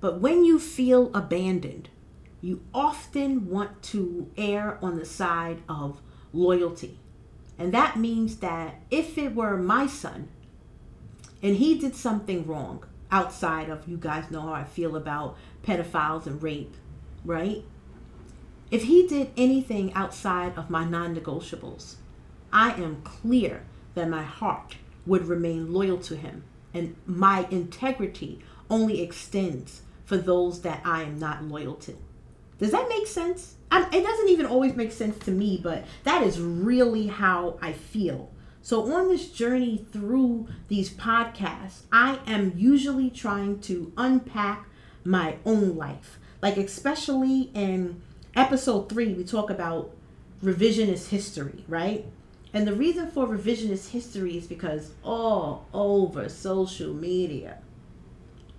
But 0.00 0.20
when 0.20 0.44
you 0.44 0.58
feel 0.58 1.14
abandoned, 1.14 1.90
you 2.40 2.62
often 2.72 3.48
want 3.48 3.82
to 3.82 4.30
err 4.38 4.78
on 4.80 4.98
the 4.98 5.04
side 5.04 5.62
of 5.68 6.00
loyalty. 6.32 6.98
And 7.58 7.72
that 7.72 7.98
means 7.98 8.36
that 8.38 8.80
if 8.90 9.18
it 9.18 9.34
were 9.34 9.56
my 9.56 9.86
son 9.86 10.28
and 11.42 11.56
he 11.56 11.78
did 11.78 11.94
something 11.94 12.46
wrong 12.46 12.84
outside 13.10 13.68
of, 13.68 13.86
you 13.88 13.96
guys 13.96 14.30
know 14.30 14.40
how 14.40 14.52
I 14.52 14.64
feel 14.64 14.96
about 14.96 15.36
pedophiles 15.62 16.26
and 16.26 16.42
rape, 16.42 16.74
right? 17.24 17.64
If 18.70 18.84
he 18.84 19.06
did 19.06 19.30
anything 19.36 19.92
outside 19.94 20.56
of 20.56 20.70
my 20.70 20.84
non 20.84 21.14
negotiables, 21.14 21.96
I 22.52 22.72
am 22.72 23.02
clear 23.02 23.62
that 23.94 24.08
my 24.08 24.22
heart 24.22 24.76
would 25.06 25.26
remain 25.26 25.72
loyal 25.72 25.98
to 25.98 26.16
him 26.16 26.44
and 26.74 26.96
my 27.06 27.46
integrity 27.50 28.40
only 28.68 29.00
extends 29.00 29.82
for 30.04 30.16
those 30.16 30.62
that 30.62 30.82
I 30.84 31.02
am 31.02 31.18
not 31.18 31.44
loyal 31.44 31.74
to. 31.76 31.96
Does 32.58 32.70
that 32.70 32.88
make 32.88 33.06
sense? 33.06 33.56
I, 33.70 33.82
it 33.92 34.02
doesn't 34.02 34.28
even 34.28 34.46
always 34.46 34.74
make 34.74 34.92
sense 34.92 35.18
to 35.24 35.30
me, 35.30 35.60
but 35.62 35.84
that 36.04 36.22
is 36.22 36.40
really 36.40 37.06
how 37.08 37.58
I 37.60 37.72
feel. 37.72 38.30
So, 38.66 38.92
on 38.92 39.06
this 39.06 39.30
journey 39.30 39.86
through 39.92 40.48
these 40.66 40.90
podcasts, 40.90 41.82
I 41.92 42.18
am 42.26 42.52
usually 42.56 43.10
trying 43.10 43.60
to 43.60 43.92
unpack 43.96 44.66
my 45.04 45.36
own 45.44 45.76
life. 45.76 46.18
Like, 46.42 46.56
especially 46.56 47.52
in 47.54 48.02
episode 48.34 48.88
three, 48.88 49.14
we 49.14 49.22
talk 49.22 49.50
about 49.50 49.92
revisionist 50.42 51.10
history, 51.10 51.64
right? 51.68 52.06
And 52.52 52.66
the 52.66 52.74
reason 52.74 53.08
for 53.08 53.28
revisionist 53.28 53.90
history 53.90 54.36
is 54.36 54.48
because 54.48 54.90
all 55.04 55.68
over 55.72 56.28
social 56.28 56.92
media, 56.92 57.58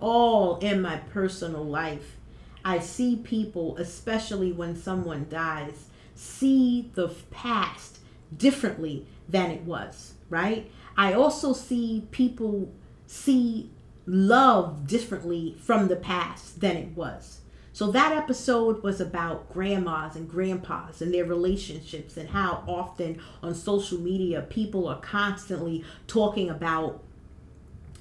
all 0.00 0.56
in 0.60 0.80
my 0.80 0.96
personal 1.12 1.64
life, 1.64 2.16
I 2.64 2.78
see 2.78 3.16
people, 3.16 3.76
especially 3.76 4.52
when 4.52 4.74
someone 4.74 5.26
dies, 5.28 5.90
see 6.14 6.90
the 6.94 7.08
past 7.30 7.98
differently 8.34 9.06
than 9.28 9.50
it 9.50 9.62
was, 9.62 10.14
right? 10.30 10.70
I 10.96 11.12
also 11.12 11.52
see 11.52 12.06
people 12.10 12.72
see 13.06 13.70
love 14.06 14.86
differently 14.86 15.56
from 15.60 15.88
the 15.88 15.96
past 15.96 16.60
than 16.60 16.76
it 16.76 16.96
was. 16.96 17.40
So 17.72 17.92
that 17.92 18.12
episode 18.12 18.82
was 18.82 19.00
about 19.00 19.52
grandmas 19.52 20.16
and 20.16 20.28
grandpas 20.28 21.00
and 21.00 21.14
their 21.14 21.24
relationships 21.24 22.16
and 22.16 22.30
how 22.30 22.64
often 22.66 23.20
on 23.40 23.54
social 23.54 23.98
media 23.98 24.42
people 24.42 24.88
are 24.88 24.98
constantly 24.98 25.84
talking 26.08 26.50
about 26.50 27.04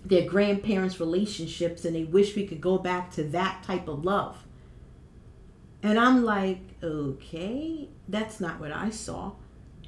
their 0.03 0.27
grandparents' 0.27 0.99
relationships 0.99 1.85
and 1.85 1.95
they 1.95 2.05
wish 2.05 2.35
we 2.35 2.47
could 2.47 2.61
go 2.61 2.77
back 2.77 3.11
to 3.11 3.23
that 3.25 3.61
type 3.63 3.87
of 3.87 4.03
love. 4.03 4.45
And 5.83 5.99
I'm 5.99 6.23
like, 6.23 6.61
okay, 6.81 7.89
that's 8.07 8.39
not 8.39 8.59
what 8.59 8.71
I 8.71 8.89
saw. 8.89 9.33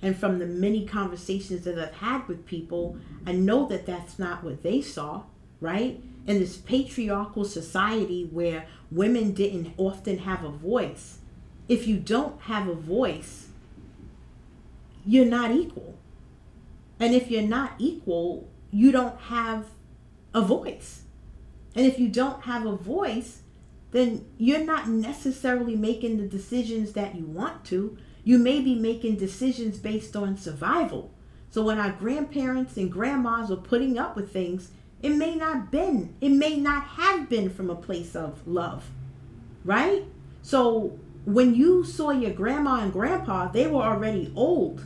And 0.01 0.17
from 0.17 0.39
the 0.39 0.45
many 0.45 0.85
conversations 0.85 1.65
that 1.65 1.77
I've 1.77 1.95
had 1.95 2.27
with 2.27 2.45
people, 2.45 2.97
I 3.25 3.33
know 3.33 3.67
that 3.67 3.85
that's 3.85 4.17
not 4.17 4.43
what 4.43 4.63
they 4.63 4.81
saw, 4.81 5.23
right? 5.59 6.01
In 6.25 6.39
this 6.39 6.57
patriarchal 6.57 7.43
society 7.43 8.29
where 8.31 8.65
women 8.91 9.33
didn't 9.33 9.73
often 9.77 10.19
have 10.19 10.43
a 10.43 10.49
voice, 10.49 11.19
if 11.67 11.85
you 11.87 11.97
don't 11.97 12.41
have 12.43 12.67
a 12.67 12.73
voice, 12.73 13.49
you're 15.05 15.25
not 15.25 15.51
equal. 15.51 15.95
And 16.99 17.13
if 17.13 17.29
you're 17.29 17.41
not 17.41 17.73
equal, 17.77 18.49
you 18.71 18.91
don't 18.91 19.19
have 19.21 19.67
a 20.33 20.41
voice. 20.41 21.03
And 21.75 21.85
if 21.85 21.99
you 21.99 22.09
don't 22.09 22.43
have 22.43 22.65
a 22.65 22.75
voice, 22.75 23.41
then 23.91 24.25
you're 24.37 24.63
not 24.63 24.87
necessarily 24.87 25.75
making 25.75 26.17
the 26.17 26.27
decisions 26.27 26.93
that 26.93 27.15
you 27.15 27.25
want 27.25 27.65
to. 27.65 27.97
You 28.29 28.37
may 28.37 28.61
be 28.61 28.75
making 28.75 29.15
decisions 29.15 29.79
based 29.79 30.15
on 30.15 30.37
survival. 30.37 31.09
So 31.49 31.63
when 31.63 31.79
our 31.79 31.93
grandparents 31.93 32.77
and 32.77 32.91
grandmas 32.91 33.49
were 33.49 33.55
putting 33.55 33.97
up 33.97 34.15
with 34.15 34.31
things, 34.31 34.69
it 35.01 35.15
may 35.15 35.33
not 35.33 35.71
been, 35.71 36.13
it 36.21 36.29
may 36.29 36.55
not 36.57 36.83
have 36.83 37.27
been 37.27 37.49
from 37.49 37.71
a 37.71 37.75
place 37.75 38.15
of 38.15 38.47
love. 38.47 38.85
Right? 39.65 40.05
So 40.43 40.99
when 41.25 41.55
you 41.55 41.83
saw 41.83 42.11
your 42.11 42.29
grandma 42.29 42.81
and 42.81 42.93
grandpa, 42.93 43.47
they 43.47 43.65
were 43.65 43.81
already 43.81 44.31
old. 44.35 44.81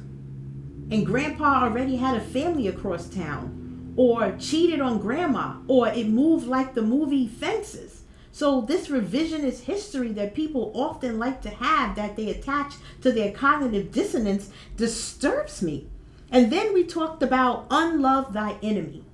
And 0.90 1.06
grandpa 1.06 1.66
already 1.66 1.98
had 1.98 2.16
a 2.16 2.22
family 2.22 2.70
across 2.70 3.10
town, 3.10 3.94
or 3.98 4.38
cheated 4.40 4.80
on 4.80 5.00
grandma, 5.00 5.58
or 5.68 5.90
it 5.90 6.08
moved 6.08 6.48
like 6.48 6.76
the 6.76 6.82
movie 6.82 7.28
Fences. 7.28 8.03
So, 8.36 8.62
this 8.62 8.88
revisionist 8.88 9.66
history 9.66 10.12
that 10.14 10.34
people 10.34 10.72
often 10.74 11.20
like 11.20 11.44
to 11.44 11.52
have 11.52 11.96
that 11.96 12.16
they 12.16 12.30
attach 12.30 12.74
to 13.02 13.12
their 13.12 13.32
cognitive 13.32 13.92
dissonance 13.92 14.50
disturbs 14.76 15.62
me. 15.62 15.88
And 16.32 16.52
then 16.52 16.74
we 16.74 16.84
talked 16.84 17.22
about 17.22 17.68
unlove 17.70 18.34
thy 18.34 18.58
enemy. 18.64 19.06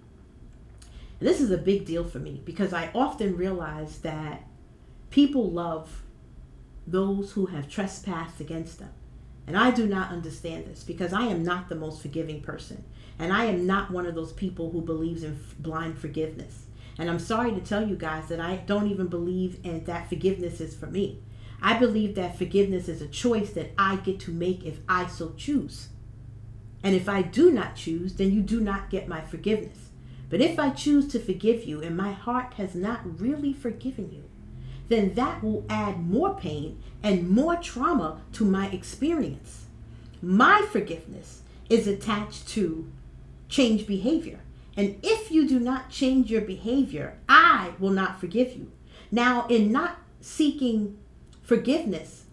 This 1.19 1.41
is 1.41 1.51
a 1.51 1.57
big 1.57 1.85
deal 1.85 2.05
for 2.05 2.19
me 2.19 2.41
because 2.45 2.71
I 2.71 2.91
often 2.95 3.35
realize 3.35 3.99
that 3.99 4.43
people 5.09 5.51
love 5.51 6.01
those 6.87 7.33
who 7.33 7.47
have 7.47 7.69
trespassed 7.69 8.39
against 8.39 8.79
them. 8.79 8.93
And 9.45 9.57
I 9.57 9.71
do 9.71 9.85
not 9.85 10.11
understand 10.11 10.65
this 10.65 10.81
because 10.85 11.11
I 11.11 11.23
am 11.23 11.43
not 11.43 11.67
the 11.67 11.75
most 11.75 12.01
forgiving 12.01 12.39
person. 12.39 12.85
And 13.19 13.33
I 13.33 13.45
am 13.45 13.67
not 13.67 13.91
one 13.91 14.05
of 14.05 14.15
those 14.15 14.31
people 14.31 14.71
who 14.71 14.81
believes 14.81 15.23
in 15.23 15.37
blind 15.59 15.97
forgiveness. 15.99 16.67
And 16.99 17.09
I'm 17.09 17.17
sorry 17.17 17.51
to 17.53 17.61
tell 17.61 17.87
you 17.87 17.95
guys 17.95 18.27
that 18.27 18.41
I 18.41 18.57
don't 18.57 18.91
even 18.91 19.07
believe 19.07 19.59
in 19.63 19.85
that 19.85 20.09
forgiveness 20.09 20.59
is 20.59 20.75
for 20.75 20.87
me. 20.87 21.23
I 21.61 21.79
believe 21.79 22.15
that 22.15 22.37
forgiveness 22.37 22.89
is 22.89 23.01
a 23.01 23.07
choice 23.07 23.51
that 23.51 23.71
I 23.77 23.95
get 23.95 24.19
to 24.21 24.31
make 24.31 24.65
if 24.65 24.79
I 24.87 25.07
so 25.07 25.33
choose. 25.37 25.87
And 26.83 26.93
if 26.93 27.07
I 27.07 27.21
do 27.21 27.51
not 27.51 27.77
choose, 27.77 28.15
then 28.15 28.33
you 28.33 28.41
do 28.41 28.59
not 28.59 28.89
get 28.89 29.07
my 29.07 29.21
forgiveness. 29.21 29.89
But 30.29 30.41
if 30.41 30.59
I 30.59 30.71
choose 30.71 31.07
to 31.13 31.19
forgive 31.19 31.63
you 31.63 31.81
and 31.81 31.95
my 31.95 32.11
heart 32.11 32.55
has 32.55 32.75
not 32.75 33.19
really 33.19 33.53
forgiven 33.53 34.11
you, 34.11 34.23
then 34.89 35.13
that 35.13 35.41
will 35.41 35.65
add 35.69 36.05
more 36.05 36.35
pain 36.35 36.81
and 37.01 37.29
more 37.29 37.55
trauma 37.55 38.21
to 38.33 38.43
my 38.43 38.67
experience. 38.71 39.67
My 40.21 40.67
forgiveness 40.69 41.43
is 41.69 41.87
attached 41.87 42.49
to 42.49 42.91
change 43.47 43.87
behavior. 43.87 44.41
And 44.79 44.97
if 45.03 45.29
you 45.29 45.45
do 45.45 45.59
not 45.59 45.89
change 45.89 46.31
your 46.31 46.39
behavior, 46.39 47.17
I 47.27 47.73
will 47.79 47.89
not 47.89 48.17
forgive 48.17 48.55
you. 48.55 48.71
Now, 49.11 49.45
in 49.47 49.73
not 49.73 49.97
seeking 50.21 50.97
forgiveness, 51.41 52.23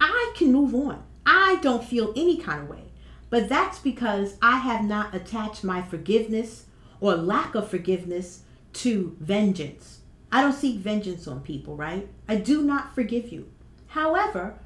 I 0.00 0.32
can 0.36 0.52
move 0.52 0.76
on. 0.76 1.02
I 1.26 1.58
don't 1.62 1.82
feel 1.82 2.12
any 2.14 2.36
kind 2.36 2.62
of 2.62 2.68
way. 2.68 2.92
But 3.30 3.48
that's 3.48 3.80
because 3.80 4.36
I 4.40 4.58
have 4.58 4.84
not 4.84 5.12
attached 5.12 5.64
my 5.64 5.82
forgiveness 5.82 6.66
or 7.00 7.16
lack 7.16 7.56
of 7.56 7.68
forgiveness 7.68 8.44
to 8.74 9.16
vengeance. 9.18 10.02
I 10.30 10.42
don't 10.42 10.52
seek 10.52 10.78
vengeance 10.78 11.26
on 11.26 11.40
people, 11.40 11.74
right? 11.74 12.08
I 12.28 12.36
do 12.36 12.62
not 12.62 12.94
forgive 12.94 13.32
you. 13.32 13.50
However, 13.88 14.56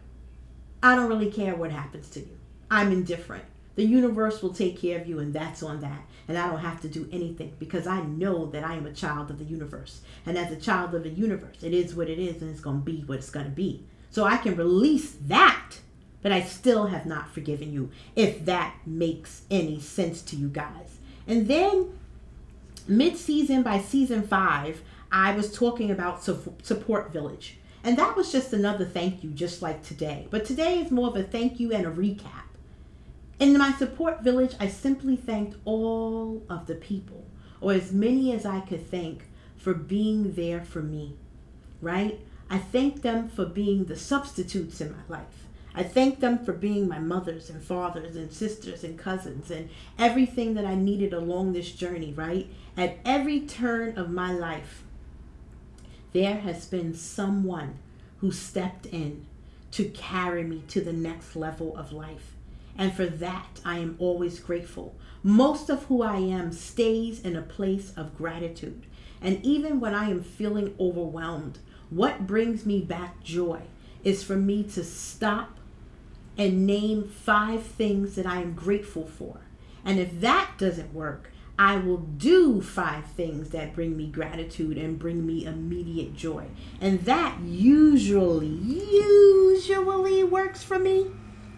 I 0.83 0.97
don't 0.97 1.09
really 1.09 1.31
care 1.31 1.55
what 1.55 1.73
happens 1.73 2.11
to 2.11 2.21
you. 2.21 2.39
I'm 2.71 2.93
indifferent. 2.93 3.47
The 3.81 3.87
universe 3.87 4.43
will 4.43 4.53
take 4.53 4.79
care 4.79 5.01
of 5.01 5.07
you, 5.07 5.21
and 5.21 5.33
that's 5.33 5.63
on 5.63 5.81
that. 5.81 6.03
And 6.29 6.37
I 6.37 6.49
don't 6.49 6.59
have 6.59 6.83
to 6.83 6.89
do 6.89 7.09
anything 7.11 7.55
because 7.59 7.87
I 7.87 8.03
know 8.03 8.45
that 8.51 8.63
I 8.63 8.75
am 8.75 8.85
a 8.85 8.93
child 8.93 9.31
of 9.31 9.39
the 9.39 9.45
universe. 9.47 10.03
And 10.27 10.37
as 10.37 10.53
a 10.53 10.61
child 10.61 10.95
of 10.95 11.05
the 11.05 11.09
universe, 11.09 11.63
it 11.63 11.73
is 11.73 11.95
what 11.95 12.11
it 12.11 12.19
is, 12.19 12.43
and 12.43 12.51
it's 12.51 12.61
going 12.61 12.81
to 12.81 12.85
be 12.85 13.05
what 13.07 13.21
it's 13.21 13.31
going 13.31 13.47
to 13.47 13.51
be. 13.51 13.83
So 14.11 14.25
I 14.25 14.37
can 14.37 14.55
release 14.55 15.13
that, 15.29 15.77
but 16.21 16.31
I 16.31 16.43
still 16.43 16.89
have 16.89 17.07
not 17.07 17.33
forgiven 17.33 17.73
you, 17.73 17.91
if 18.15 18.45
that 18.45 18.75
makes 18.85 19.45
any 19.51 19.81
sense 19.81 20.21
to 20.25 20.37
you 20.37 20.49
guys. 20.49 20.99
And 21.27 21.49
then, 21.49 21.99
mid 22.87 23.17
season 23.17 23.63
by 23.63 23.81
season 23.81 24.29
five, 24.29 24.83
I 25.11 25.35
was 25.35 25.57
talking 25.57 25.91
about 25.91 26.23
support 26.23 27.15
village. 27.15 27.57
And 27.83 27.97
that 27.97 28.15
was 28.15 28.31
just 28.31 28.53
another 28.53 28.85
thank 28.85 29.25
you, 29.25 29.31
just 29.31 29.63
like 29.63 29.83
today. 29.83 30.29
But 30.29 30.45
today 30.45 30.81
is 30.81 30.91
more 30.91 31.09
of 31.09 31.17
a 31.17 31.23
thank 31.23 31.59
you 31.59 31.73
and 31.73 31.87
a 31.87 31.91
recap. 31.91 32.50
In 33.41 33.57
my 33.57 33.73
support 33.73 34.21
village, 34.21 34.55
I 34.61 34.69
simply 34.69 35.17
thanked 35.17 35.57
all 35.65 36.43
of 36.51 36.67
the 36.67 36.75
people, 36.75 37.27
or 37.63 37.73
as 37.73 37.91
many 37.91 38.35
as 38.35 38.45
I 38.45 38.61
could 38.61 38.91
thank, 38.91 39.23
for 39.57 39.73
being 39.73 40.35
there 40.35 40.63
for 40.63 40.83
me, 40.83 41.17
right? 41.81 42.21
I 42.51 42.59
thanked 42.59 43.01
them 43.01 43.31
for 43.31 43.47
being 43.47 43.85
the 43.85 43.97
substitutes 43.97 44.83
in 44.83 44.93
my 44.93 45.17
life. 45.17 45.47
I 45.75 45.85
thanked 45.85 46.21
them 46.21 46.45
for 46.45 46.53
being 46.53 46.87
my 46.87 46.99
mothers 46.99 47.49
and 47.49 47.63
fathers 47.63 48.15
and 48.15 48.31
sisters 48.31 48.85
and 48.85 48.99
cousins 48.99 49.51
and 49.51 49.71
everything 49.99 50.53
that 50.55 50.67
I 50.67 50.75
needed 50.75 51.15
along 51.15 51.55
this 51.55 51.73
journey, 51.73 52.13
right? 52.13 52.47
At 52.77 52.99
every 53.07 53.41
turn 53.41 53.97
of 53.97 54.11
my 54.11 54.33
life, 54.33 54.83
there 56.13 56.41
has 56.41 56.67
been 56.67 56.93
someone 56.93 57.79
who 58.19 58.33
stepped 58.33 58.85
in 58.85 59.25
to 59.71 59.85
carry 59.91 60.45
me 60.45 60.63
to 60.69 60.83
the 60.83 60.93
next 60.93 61.37
level 61.37 61.75
of 61.79 61.91
life. 61.91 62.35
And 62.81 62.95
for 62.95 63.05
that, 63.05 63.61
I 63.63 63.77
am 63.77 63.97
always 63.99 64.41
grateful. 64.41 64.97
Most 65.23 65.69
of 65.69 65.85
who 65.85 66.01
I 66.01 66.17
am 66.17 66.51
stays 66.51 67.21
in 67.21 67.37
a 67.37 67.43
place 67.43 67.93
of 67.95 68.17
gratitude. 68.17 68.87
And 69.21 69.45
even 69.45 69.81
when 69.81 69.95
I 69.95 70.09
am 70.09 70.23
feeling 70.23 70.75
overwhelmed, 70.81 71.59
what 71.91 72.27
brings 72.27 72.65
me 72.65 72.81
back 72.81 73.23
joy 73.23 73.61
is 74.03 74.23
for 74.23 74.37
me 74.37 74.63
to 74.65 74.83
stop 74.83 75.59
and 76.39 76.67
name 76.67 77.05
five 77.05 77.65
things 77.65 78.15
that 78.15 78.25
I 78.25 78.41
am 78.41 78.55
grateful 78.55 79.07
for. 79.07 79.41
And 79.85 80.01
if 80.01 80.19
that 80.23 80.53
doesn't 80.57 80.95
work, 80.95 81.31
I 81.59 81.77
will 81.77 81.99
do 81.99 82.63
five 82.63 83.05
things 83.09 83.51
that 83.51 83.75
bring 83.75 83.95
me 83.95 84.07
gratitude 84.07 84.79
and 84.79 84.99
bring 84.99 85.27
me 85.27 85.45
immediate 85.45 86.17
joy. 86.17 86.47
And 86.81 87.01
that 87.01 87.41
usually, 87.41 88.47
usually 88.47 90.25
works 90.25 90.63
for 90.63 90.79
me. 90.79 91.09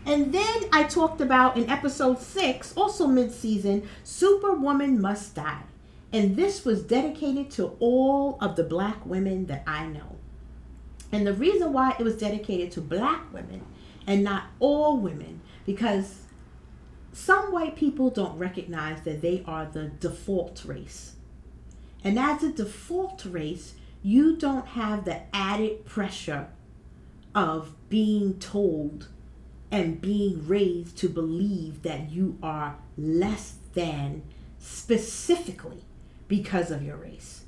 And 0.05 0.33
then 0.33 0.65
I 0.73 0.85
talked 0.85 1.21
about 1.21 1.57
in 1.57 1.71
episode 1.71 2.19
six, 2.19 2.77
also 2.77 3.07
mid 3.07 3.33
season, 3.33 3.89
Superwoman 4.03 5.01
Must 5.01 5.35
Die. 5.35 5.63
And 6.13 6.37
this 6.37 6.65
was 6.65 6.83
dedicated 6.83 7.51
to 7.53 7.77
all 7.79 8.37
of 8.41 8.57
the 8.57 8.65
black 8.65 9.07
women 9.07 9.47
that 9.47 9.63
I 9.67 9.87
know. 9.87 10.17
And 11.11 11.27
the 11.27 11.33
reason 11.33 11.73
why 11.73 11.95
it 11.99 12.03
was 12.03 12.17
dedicated 12.17 12.73
to 12.73 12.81
black 12.81 13.33
women 13.33 13.65
and 14.07 14.25
not 14.25 14.45
all 14.59 14.97
women, 14.99 15.41
because 15.65 16.23
some 17.13 17.53
white 17.53 17.77
people 17.77 18.11
don't 18.11 18.39
recognize 18.39 19.03
that 19.03 19.23
they 19.23 19.43
are 19.47 19.67
the 19.67 19.89
default 20.01 20.65
race. 20.65 21.15
And 22.03 22.19
as 22.19 22.43
a 22.43 22.51
default 22.51 23.25
race, 23.25 23.75
you 24.03 24.37
don't 24.37 24.67
have 24.69 25.05
the 25.05 25.21
added 25.35 25.85
pressure 25.85 26.49
of 27.35 27.75
being 27.89 28.39
told 28.39 29.09
and 29.73 30.03
being 30.03 30.47
raised 30.47 30.99
to 30.99 31.09
believe 31.09 31.83
that 31.83 32.11
you 32.11 32.39
are 32.43 32.77
less 32.97 33.55
than 33.73 34.23
specifically 34.59 35.83
because 36.29 36.71
of 36.71 36.83
your 36.83 36.97
race. 36.99 37.45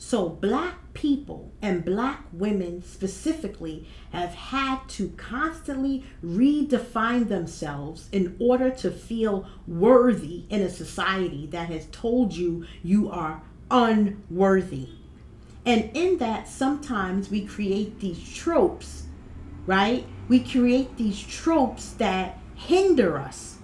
So, 0.00 0.28
black 0.28 0.94
people 0.94 1.50
and 1.60 1.84
black 1.84 2.24
women 2.32 2.82
specifically 2.82 3.88
have 4.12 4.32
had 4.32 4.88
to 4.90 5.08
constantly 5.16 6.04
redefine 6.24 7.28
themselves 7.28 8.08
in 8.12 8.36
order 8.38 8.70
to 8.70 8.92
feel 8.92 9.48
worthy 9.66 10.44
in 10.50 10.62
a 10.62 10.70
society 10.70 11.48
that 11.48 11.68
has 11.68 11.86
told 11.86 12.34
you 12.36 12.64
you 12.84 13.10
are 13.10 13.42
unworthy. 13.70 14.90
And 15.66 15.90
in 15.94 16.18
that, 16.18 16.46
sometimes 16.48 17.28
we 17.28 17.44
create 17.44 17.98
these 17.98 18.32
tropes, 18.32 19.06
right? 19.66 20.06
We 20.28 20.40
create 20.40 20.96
these 20.96 21.20
tropes 21.20 21.92
that 21.92 22.38
hinder 22.54 23.18
us 23.18 23.58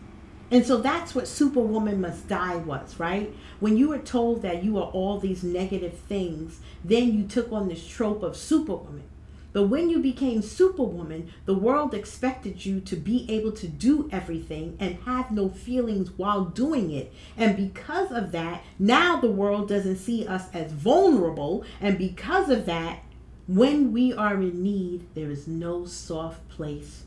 And 0.50 0.64
so 0.64 0.79
that's 0.79 1.14
what 1.14 1.27
Superwoman 1.27 2.00
Must 2.00 2.29
Die 2.29 2.57
was, 2.57 3.00
right? 3.00 3.35
When 3.61 3.77
you 3.77 3.88
were 3.88 3.98
told 3.98 4.42
that 4.42 4.62
you 4.62 4.79
are 4.79 4.90
all 4.90 5.18
these 5.18 5.42
negative 5.42 5.98
things, 5.98 6.61
then 6.85 7.12
you 7.12 7.24
took 7.24 7.50
on 7.50 7.68
this 7.68 7.87
trope 7.87 8.22
of 8.22 8.37
Superwoman. 8.37 9.03
But 9.53 9.64
when 9.64 9.88
you 9.88 10.00
became 10.00 10.42
Superwoman, 10.42 11.33
the 11.46 11.55
world 11.55 11.94
expected 11.94 12.64
you 12.66 12.81
to 12.83 12.96
be 12.96 13.24
able 13.31 13.53
to 13.53 13.68
do 13.68 14.09
everything 14.12 14.77
and 14.81 14.98
have 15.07 15.31
no 15.31 15.48
feelings 15.48 16.11
while 16.16 16.44
doing 16.44 16.90
it. 16.92 17.12
And 17.37 17.57
because 17.57 18.11
of 18.11 18.33
that, 18.33 18.62
now 18.79 19.20
the 19.20 19.31
world 19.31 19.68
doesn't 19.68 19.96
see 19.96 20.27
us 20.27 20.46
as 20.53 20.72
vulnerable. 20.72 21.64
And 21.81 21.98
because 21.98 22.48
of 22.48 22.66
that, 22.66 23.00
when 23.47 23.93
we 23.93 24.13
are 24.13 24.41
in 24.41 24.63
need, 24.63 25.07
there 25.15 25.31
is 25.31 25.47
no 25.47 25.85
soft 25.85 26.49
place 26.49 27.05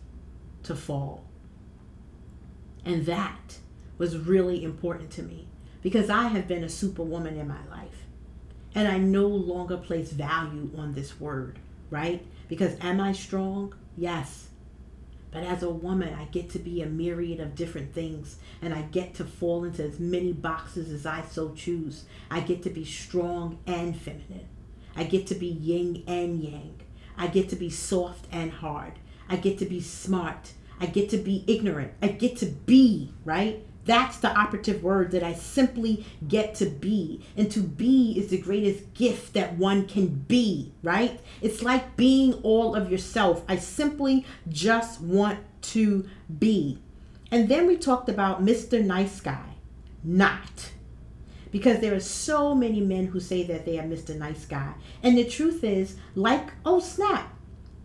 to 0.64 0.76
fall. 0.76 1.24
And 2.86 3.06
that 3.06 3.58
was 3.98 4.18
really 4.18 4.64
important 4.64 5.10
to 5.12 5.24
me 5.24 5.48
because 5.82 6.10
I 6.10 6.28
have 6.28 6.48
been 6.48 6.64
a 6.64 6.70
superwoman 6.70 7.38
in 7.38 7.48
my 7.48 7.66
life. 7.70 8.04
And 8.76 8.88
I 8.88 8.98
no 8.98 9.26
longer 9.26 9.78
place 9.78 10.12
value 10.12 10.70
on 10.78 10.94
this 10.94 11.20
word, 11.20 11.58
right? 11.90 12.24
Because 12.48 12.78
am 12.82 13.02
I 13.02 13.14
strong? 13.14 13.74
Yes. 13.98 14.50
But 15.32 15.44
as 15.44 15.64
a 15.64 15.70
woman, 15.70 16.14
I 16.14 16.26
get 16.26 16.50
to 16.52 16.60
be 16.60 16.82
a 16.82 16.86
myriad 16.86 17.40
of 17.40 17.56
different 17.56 17.94
things 17.94 18.38
and 18.62 18.74
I 18.74 18.84
get 18.84 19.16
to 19.16 19.26
fall 19.26 19.64
into 19.64 19.84
as 19.84 20.00
many 20.00 20.34
boxes 20.34 20.92
as 20.92 21.06
I 21.06 21.24
so 21.24 21.54
choose. 21.54 22.06
I 22.30 22.42
get 22.42 22.62
to 22.64 22.70
be 22.70 22.86
strong 22.86 23.58
and 23.66 23.98
feminine. 23.98 24.48
I 24.98 25.04
get 25.04 25.28
to 25.28 25.36
be 25.36 25.48
yin 25.48 26.04
and 26.08 26.42
yang. 26.44 26.82
I 27.18 27.28
get 27.28 27.50
to 27.50 27.56
be 27.56 27.70
soft 27.70 28.26
and 28.32 28.52
hard. 28.52 28.94
I 29.30 29.38
get 29.38 29.58
to 29.60 29.66
be 29.66 29.80
smart. 29.80 30.54
I 30.80 30.88
get 30.88 31.10
to 31.12 31.18
be 31.18 31.44
ignorant. 31.48 31.94
I 32.02 32.10
get 32.10 32.36
to 32.38 32.48
be, 32.48 33.14
right? 33.24 33.64
That's 33.86 34.18
the 34.18 34.38
operative 34.38 34.84
word 34.84 35.12
that 35.12 35.24
I 35.24 35.34
simply 35.34 36.06
get 36.28 36.56
to 36.56 36.66
be. 36.66 37.22
And 37.38 37.50
to 37.52 37.62
be 37.62 38.20
is 38.20 38.28
the 38.28 38.38
greatest 38.38 38.94
gift 38.94 39.34
that 39.34 39.58
one 39.58 39.88
can 39.88 40.08
be, 40.08 40.74
right? 40.84 41.22
It's 41.42 41.64
like 41.64 41.96
being 41.96 42.34
all 42.44 42.76
of 42.76 42.92
yourself. 42.92 43.46
I 43.48 43.56
simply 43.56 44.26
just 44.50 45.00
want 45.00 45.40
to 45.62 46.08
be. 46.38 46.80
And 47.32 47.48
then 47.48 47.66
we 47.66 47.78
talked 47.78 48.10
about 48.10 48.44
Mr. 48.44 48.84
Nice 48.84 49.22
Guy. 49.22 49.56
Not. 50.04 50.72
Because 51.52 51.80
there 51.80 51.96
are 51.96 52.00
so 52.00 52.54
many 52.54 52.82
men 52.82 53.08
who 53.08 53.20
say 53.20 53.44
that 53.44 53.66
they 53.66 53.80
are 53.80 53.84
Mr. 53.84 54.18
Nice 54.18 54.46
Guy. 54.46 54.74
And 55.04 55.18
the 55.18 55.26
truth 55.26 55.64
is, 55.64 55.96
like, 56.16 56.52
oh 56.66 56.80
snap, 56.80 57.34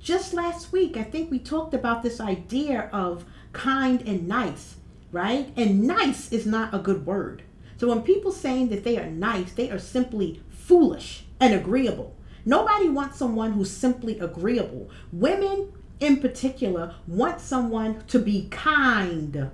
just 0.01 0.35
last 0.35 0.73
week, 0.73 0.97
I 0.97 1.05
think 1.05 1.31
we 1.31 1.39
talked 1.39 1.75
about 1.75 2.03
this 2.03 2.21
idea 2.21 2.91
of 2.93 3.25
kind 3.53 4.03
and 4.03 4.27
nice 4.27 4.77
right? 5.13 5.53
And 5.57 5.87
nice 5.87 6.33
is 6.33 6.47
not 6.47 6.75
a 6.75 6.79
good 6.79 7.07
word. 7.07 7.43
So 7.77 7.89
when 7.89 8.03
people 8.03 8.33
saying 8.33 8.71
that 8.71 8.83
they 8.83 8.99
are 8.99 9.07
nice, 9.07 9.53
they 9.53 9.71
are 9.71 9.79
simply 9.79 10.43
foolish 10.49 11.25
and 11.39 11.55
agreeable. 11.55 12.17
Nobody 12.45 12.89
wants 12.89 13.19
someone 13.19 13.53
who's 13.53 13.71
simply 13.71 14.19
agreeable. 14.19 14.91
Women 15.13 15.73
in 16.01 16.17
particular 16.17 16.97
want 17.07 17.41
someone 17.41 18.03
to 18.09 18.19
be 18.19 18.49
kind. 18.51 19.51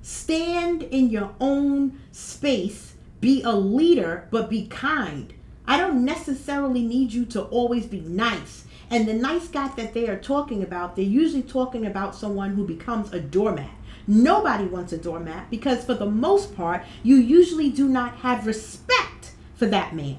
Stand 0.00 0.82
in 0.82 1.10
your 1.10 1.34
own 1.40 2.00
space, 2.10 2.94
be 3.22 3.40
a 3.44 3.52
leader, 3.52 4.26
but 4.32 4.50
be 4.50 4.66
kind. 4.66 5.32
I 5.64 5.78
don't 5.78 6.04
necessarily 6.04 6.82
need 6.82 7.12
you 7.12 7.24
to 7.26 7.44
always 7.44 7.86
be 7.86 8.00
nice. 8.00 8.64
And 8.90 9.06
the 9.06 9.14
nice 9.14 9.46
guy 9.46 9.68
that 9.68 9.94
they 9.94 10.08
are 10.08 10.18
talking 10.18 10.62
about, 10.62 10.96
they're 10.96 11.04
usually 11.04 11.44
talking 11.44 11.86
about 11.86 12.16
someone 12.16 12.54
who 12.54 12.66
becomes 12.66 13.12
a 13.12 13.20
doormat. 13.20 13.70
Nobody 14.08 14.64
wants 14.64 14.92
a 14.92 14.98
doormat 14.98 15.50
because, 15.50 15.84
for 15.84 15.94
the 15.94 16.10
most 16.10 16.56
part, 16.56 16.82
you 17.04 17.14
usually 17.14 17.70
do 17.70 17.88
not 17.88 18.16
have 18.16 18.44
respect 18.44 19.30
for 19.54 19.66
that 19.66 19.94
man. 19.94 20.18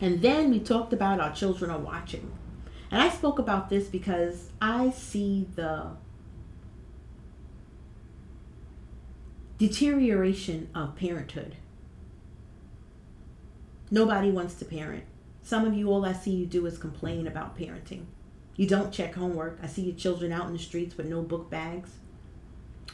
And 0.00 0.22
then 0.22 0.50
we 0.50 0.60
talked 0.60 0.92
about 0.92 1.18
our 1.18 1.34
children 1.34 1.68
are 1.68 1.80
watching. 1.80 2.30
And 2.92 3.02
I 3.02 3.08
spoke 3.08 3.40
about 3.40 3.70
this 3.70 3.88
because 3.88 4.50
I 4.60 4.90
see 4.90 5.48
the 5.56 5.96
deterioration 9.58 10.70
of 10.74 10.94
parenthood. 10.94 11.56
Nobody 13.92 14.30
wants 14.30 14.54
to 14.54 14.64
parent. 14.64 15.04
Some 15.42 15.66
of 15.66 15.74
you, 15.74 15.90
all 15.90 16.06
I 16.06 16.14
see 16.14 16.30
you 16.30 16.46
do 16.46 16.64
is 16.64 16.78
complain 16.78 17.26
about 17.26 17.58
parenting. 17.58 18.06
You 18.56 18.66
don't 18.66 18.90
check 18.90 19.14
homework. 19.14 19.58
I 19.62 19.66
see 19.66 19.82
your 19.82 19.94
children 19.94 20.32
out 20.32 20.46
in 20.46 20.54
the 20.54 20.58
streets 20.58 20.96
with 20.96 21.08
no 21.08 21.20
book 21.20 21.50
bags. 21.50 21.90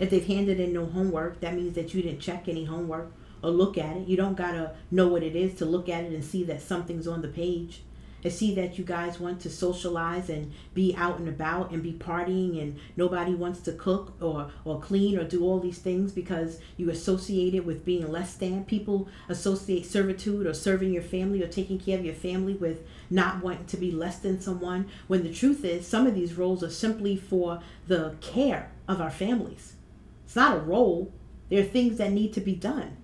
If 0.01 0.11
they've 0.11 0.27
handed 0.27 0.59
in 0.59 0.73
no 0.73 0.87
homework, 0.87 1.39
that 1.39 1.55
means 1.55 1.77
that 1.77 1.95
you 1.95 2.03
didn't 2.03 2.19
check 2.19 2.49
any 2.49 2.65
homework 2.65 3.13
or 3.45 3.51
look 3.51 3.79
at 3.79 3.97
it. 3.97 4.09
You 4.09 4.17
don't 4.17 4.37
got 4.37 4.51
to 4.53 4.75
know 4.91 5.07
what 5.07 5.23
it 5.23 5.37
is 5.37 5.55
to 5.59 5.65
look 5.65 5.89
at 5.89 6.03
it 6.03 6.13
and 6.13 6.25
see 6.25 6.43
that 6.43 6.63
something's 6.63 7.07
on 7.07 7.23
the 7.23 7.29
page. 7.29 7.83
I 8.25 8.31
see 8.31 8.55
that 8.57 8.79
you 8.79 8.85
guys 8.85 9.21
want 9.21 9.41
to 9.43 9.51
socialize 9.51 10.29
and 10.29 10.53
be 10.75 10.95
out 10.97 11.19
and 11.19 11.29
about 11.29 11.71
and 11.71 11.83
be 11.83 11.93
partying 11.93 12.61
and 12.61 12.79
nobody 12.97 13.35
wants 13.35 13.61
to 13.61 13.73
cook 13.73 14.15
or, 14.21 14.51
or 14.65 14.81
clean 14.81 15.19
or 15.19 15.25
do 15.25 15.45
all 15.45 15.61
these 15.61 15.79
things 15.79 16.11
because 16.13 16.61
you 16.77 16.91
associate 16.91 17.55
it 17.55 17.65
with 17.65 17.85
being 17.85 18.11
less 18.11 18.35
than. 18.35 18.65
People 18.65 19.09
associate 19.29 19.87
servitude 19.87 20.47
or 20.47 20.55
serving 20.55 20.93
your 20.93 21.03
family 21.03 21.43
or 21.43 21.49
taking 21.49 21.79
care 21.79 21.99
of 21.99 22.05
your 22.05 22.15
family 22.15 22.55
with 22.55 22.85
not 23.09 23.43
wanting 23.43 23.67
to 23.67 23.77
be 23.77 23.93
less 23.93 24.19
than 24.19 24.41
someone 24.41 24.89
when 25.07 25.23
the 25.23 25.33
truth 25.33 25.65
is 25.65 25.87
some 25.87 26.07
of 26.07 26.15
these 26.15 26.35
roles 26.35 26.65
are 26.65 26.71
simply 26.71 27.17
for 27.17 27.63
the 27.87 28.15
care 28.21 28.71
of 28.89 29.01
our 29.01 29.11
families. 29.11 29.75
It's 30.25 30.37
not 30.37 30.57
a 30.57 30.61
role. 30.61 31.13
There 31.49 31.61
are 31.61 31.67
things 31.67 31.99
that 31.99 32.13
need 32.13 32.33
to 32.35 32.41
be 32.41 32.55
done. 32.55 32.97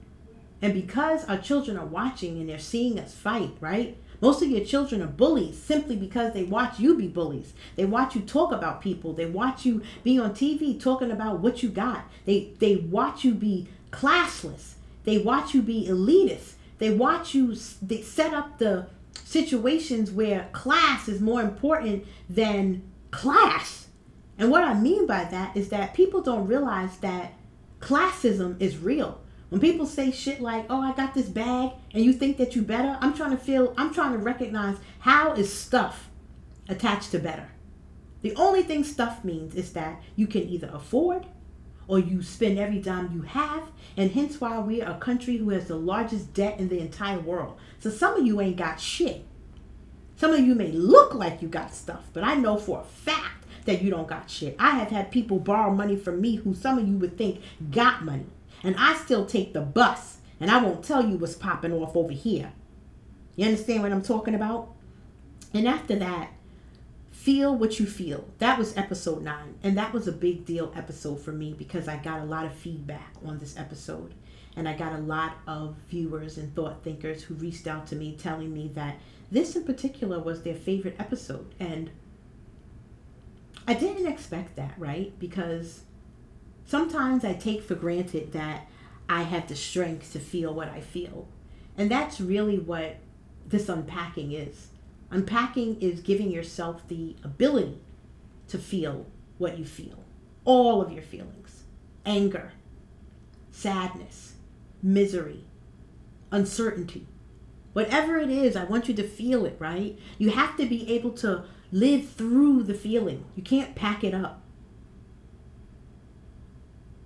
And 0.61 0.73
because 0.73 1.25
our 1.27 1.39
children 1.39 1.77
are 1.77 1.87
watching 1.87 2.39
and 2.39 2.49
they're 2.49 2.59
seeing 2.59 2.99
us 2.99 3.15
fight, 3.15 3.51
right? 3.61 3.99
Most 4.25 4.41
of 4.41 4.49
your 4.49 4.65
children 4.65 5.03
are 5.03 5.07
bullies 5.07 5.63
simply 5.63 5.97
because 5.97 6.33
they 6.33 6.45
watch 6.45 6.81
you 6.81 6.97
be 6.97 7.09
bullies. 7.09 7.53
They 7.77 7.85
watch 7.85 8.15
you 8.15 8.23
talk 8.23 8.53
about 8.53 8.81
people. 8.81 9.13
They 9.13 9.27
watch 9.27 9.67
you 9.67 9.83
be 10.03 10.19
on 10.19 10.31
TV 10.31 10.81
talking 10.81 11.11
about 11.11 11.41
what 11.41 11.63
you 11.63 11.69
got. 11.69 12.07
They 12.25 12.55
they 12.59 12.77
watch 12.77 13.23
you 13.23 13.35
be 13.35 13.69
classless. 13.91 14.77
They 15.05 15.19
watch 15.19 15.53
you 15.53 15.61
be 15.61 15.87
elitist. 15.87 16.55
They 16.79 16.89
watch 16.89 17.35
you 17.35 17.55
they 17.83 18.01
set 18.01 18.33
up 18.33 18.57
the 18.57 18.87
situations 19.13 20.11
where 20.11 20.49
class 20.53 21.07
is 21.07 21.21
more 21.21 21.43
important 21.43 22.07
than 22.31 22.81
class. 23.11 23.89
And 24.39 24.51
what 24.51 24.65
I 24.65 24.73
mean 24.73 25.07
by 25.07 25.25
that 25.25 25.55
is 25.55 25.69
that 25.69 25.93
people 25.93 26.23
don't 26.23 26.47
realize 26.47 26.97
that 27.01 27.35
classism 27.79 28.59
is 28.59 28.79
real. 28.79 29.21
When 29.55 29.61
people 29.61 29.87
say 29.87 30.11
shit 30.11 30.41
like, 30.41 30.67
"Oh, 30.69 30.81
I 30.81 30.91
got 30.95 31.15
this 31.15 31.29
bag," 31.29 31.71
and 31.93 32.05
you 32.05 32.13
think 32.13 32.39
that 32.39 32.57
you 32.57 32.63
better, 32.63 32.99
I'm 33.01 33.15
trying 33.15 33.31
to 33.31 33.37
feel, 33.37 33.73
I'm 33.77 33.95
trying 33.95 34.11
to 34.11 34.19
recognize 34.19 34.79
how 34.99 35.35
is 35.35 35.53
stuff 35.53 36.11
attached 36.69 37.13
to 37.13 37.21
better. 37.21 37.47
The 38.23 38.35
only 38.35 38.65
thing 38.65 38.83
stuff 38.83 39.23
means 39.23 39.55
is 39.55 39.73
that 39.75 40.03
you 40.17 40.27
can 40.27 40.43
either 40.43 40.69
afford 40.73 41.27
or 41.87 42.01
you 42.01 42.21
spend 42.21 42.59
every 42.59 42.81
dime 42.81 43.13
you 43.15 43.23
have, 43.23 43.71
and 43.97 44.11
hence 44.11 44.41
why 44.41 44.59
we 44.59 44.83
are 44.83 44.97
a 44.97 44.99
country 44.99 45.37
who 45.37 45.51
has 45.51 45.69
the 45.69 45.77
largest 45.77 46.35
debt 46.35 46.59
in 46.59 46.69
the 46.69 46.81
entire 46.81 47.21
world. 47.21 47.57
So 47.79 47.91
some 47.91 48.19
of 48.19 48.27
you 48.27 48.41
ain't 48.41 48.57
got 48.57 48.81
shit. 48.81 49.25
Some 50.17 50.33
of 50.33 50.41
you 50.41 50.57
may 50.57 50.73
look 50.73 51.15
like 51.15 51.43
you 51.43 51.47
got 51.47 51.73
stuff, 51.73 52.11
but 52.13 52.25
I 52.25 52.35
know 52.35 52.57
for 52.57 52.81
a 52.81 52.85
fact 52.85 53.45
that 53.67 53.83
you 53.83 53.91
don't 53.91 54.09
got 54.09 54.29
shit. 54.29 54.57
I 54.59 54.71
have 54.71 54.89
had 54.89 55.13
people 55.13 55.39
borrow 55.39 55.73
money 55.73 55.95
from 55.95 56.21
me 56.21 56.35
who 56.35 56.55
some 56.55 56.77
of 56.77 56.89
you 56.89 56.97
would 56.97 57.17
think 57.17 57.41
got 57.71 58.05
money. 58.05 58.27
And 58.63 58.77
I 58.79 58.95
still 58.95 59.27
take 59.27 59.53
the 59.53 59.61
bus. 59.61 60.19
And 60.41 60.51
I 60.51 60.63
won't 60.63 60.85
tell 60.85 61.07
you 61.07 61.17
what's 61.17 61.35
popping 61.35 61.73
off 61.73 61.97
over 61.97 62.13
here. 62.13 62.53
You 63.37 63.47
understand 63.47 63.83
what 63.83 63.93
I'm 63.93 64.03
talking 64.03 64.35
about? 64.35 64.75
And 65.53 65.69
after 65.69 65.97
that, 65.97 66.33
feel 67.11 67.55
what 67.55 67.81
you 67.81 67.87
feel. 67.87 68.29
That 68.39 68.59
was 68.59 68.77
episode 68.77 69.23
nine. 69.23 69.55
And 69.63 69.79
that 69.79 69.93
was 69.93 70.07
a 70.07 70.13
big 70.13 70.45
deal 70.45 70.73
episode 70.77 71.21
for 71.21 71.33
me 71.33 71.53
because 71.53 71.89
I 71.89 71.97
got 71.97 72.21
a 72.21 72.25
lot 72.25 72.45
of 72.45 72.53
feedback 72.53 73.15
on 73.25 73.39
this 73.39 73.57
episode. 73.57 74.15
And 74.57 74.69
I 74.69 74.75
got 74.75 74.93
a 74.93 74.99
lot 74.99 75.39
of 75.47 75.77
viewers 75.89 76.37
and 76.39 76.55
thought 76.55 76.85
thinkers 76.85 77.23
who 77.23 77.35
reached 77.35 77.67
out 77.67 77.87
to 77.89 77.97
me 77.97 78.17
telling 78.17 78.53
me 78.53 78.71
that 78.75 78.97
this 79.31 79.57
in 79.57 79.65
particular 79.65 80.21
was 80.21 80.43
their 80.43 80.55
favorite 80.55 80.97
episode. 80.99 81.55
And 81.59 81.91
I 83.67 83.75
didn't 83.75 84.07
expect 84.07 84.57
that, 84.57 84.75
right? 84.77 85.19
Because 85.19 85.83
sometimes 86.65 87.25
I 87.25 87.35
take 87.35 87.63
for 87.63 87.75
granted 87.75 88.33
that 88.33 88.69
I 89.09 89.23
have 89.23 89.49
the 89.49 89.57
strength 89.57 90.13
to 90.13 90.19
feel 90.19 90.55
what 90.55 90.69
I 90.69 90.81
feel. 90.81 91.29
And 91.77 91.91
that's 91.91 92.21
really 92.21 92.59
what 92.59 92.97
this 93.47 93.69
unpacking 93.69 94.33
is. 94.33 94.69
Unpacking 95.11 95.81
is 95.81 96.01
giving 96.01 96.31
yourself 96.31 96.87
the 96.89 97.17
ability 97.23 97.81
to 98.49 98.59
feel 98.59 99.07
what 99.39 99.59
you 99.59 99.65
feel, 99.65 100.05
all 100.45 100.81
of 100.81 100.93
your 100.93 101.03
feelings 101.03 101.65
anger, 102.07 102.53
sadness, 103.51 104.35
misery, 104.83 105.45
uncertainty. 106.31 107.07
Whatever 107.73 108.19
it 108.19 108.31
is, 108.31 108.55
I 108.55 108.65
want 108.65 108.89
you 108.89 108.95
to 108.95 109.09
feel 109.09 109.47
it, 109.47 109.57
right? 109.59 109.99
You 110.19 110.31
have 110.31 110.57
to 110.59 110.67
be 110.67 110.89
able 110.93 111.13
to 111.13 111.45
Live 111.75 112.11
through 112.11 112.63
the 112.63 112.73
feeling. 112.73 113.25
You 113.35 113.43
can't 113.43 113.75
pack 113.75 114.05
it 114.05 114.15
up. 114.15 114.44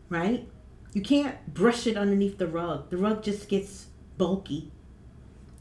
Right? 0.09 0.49
You 0.95 1.03
can't 1.03 1.53
brush 1.53 1.87
it 1.87 1.97
underneath 1.97 2.39
the 2.39 2.47
rug. 2.47 2.91
The 2.91 2.97
rug 2.97 3.23
just 3.23 3.49
gets 3.49 3.89
bulky 4.17 4.73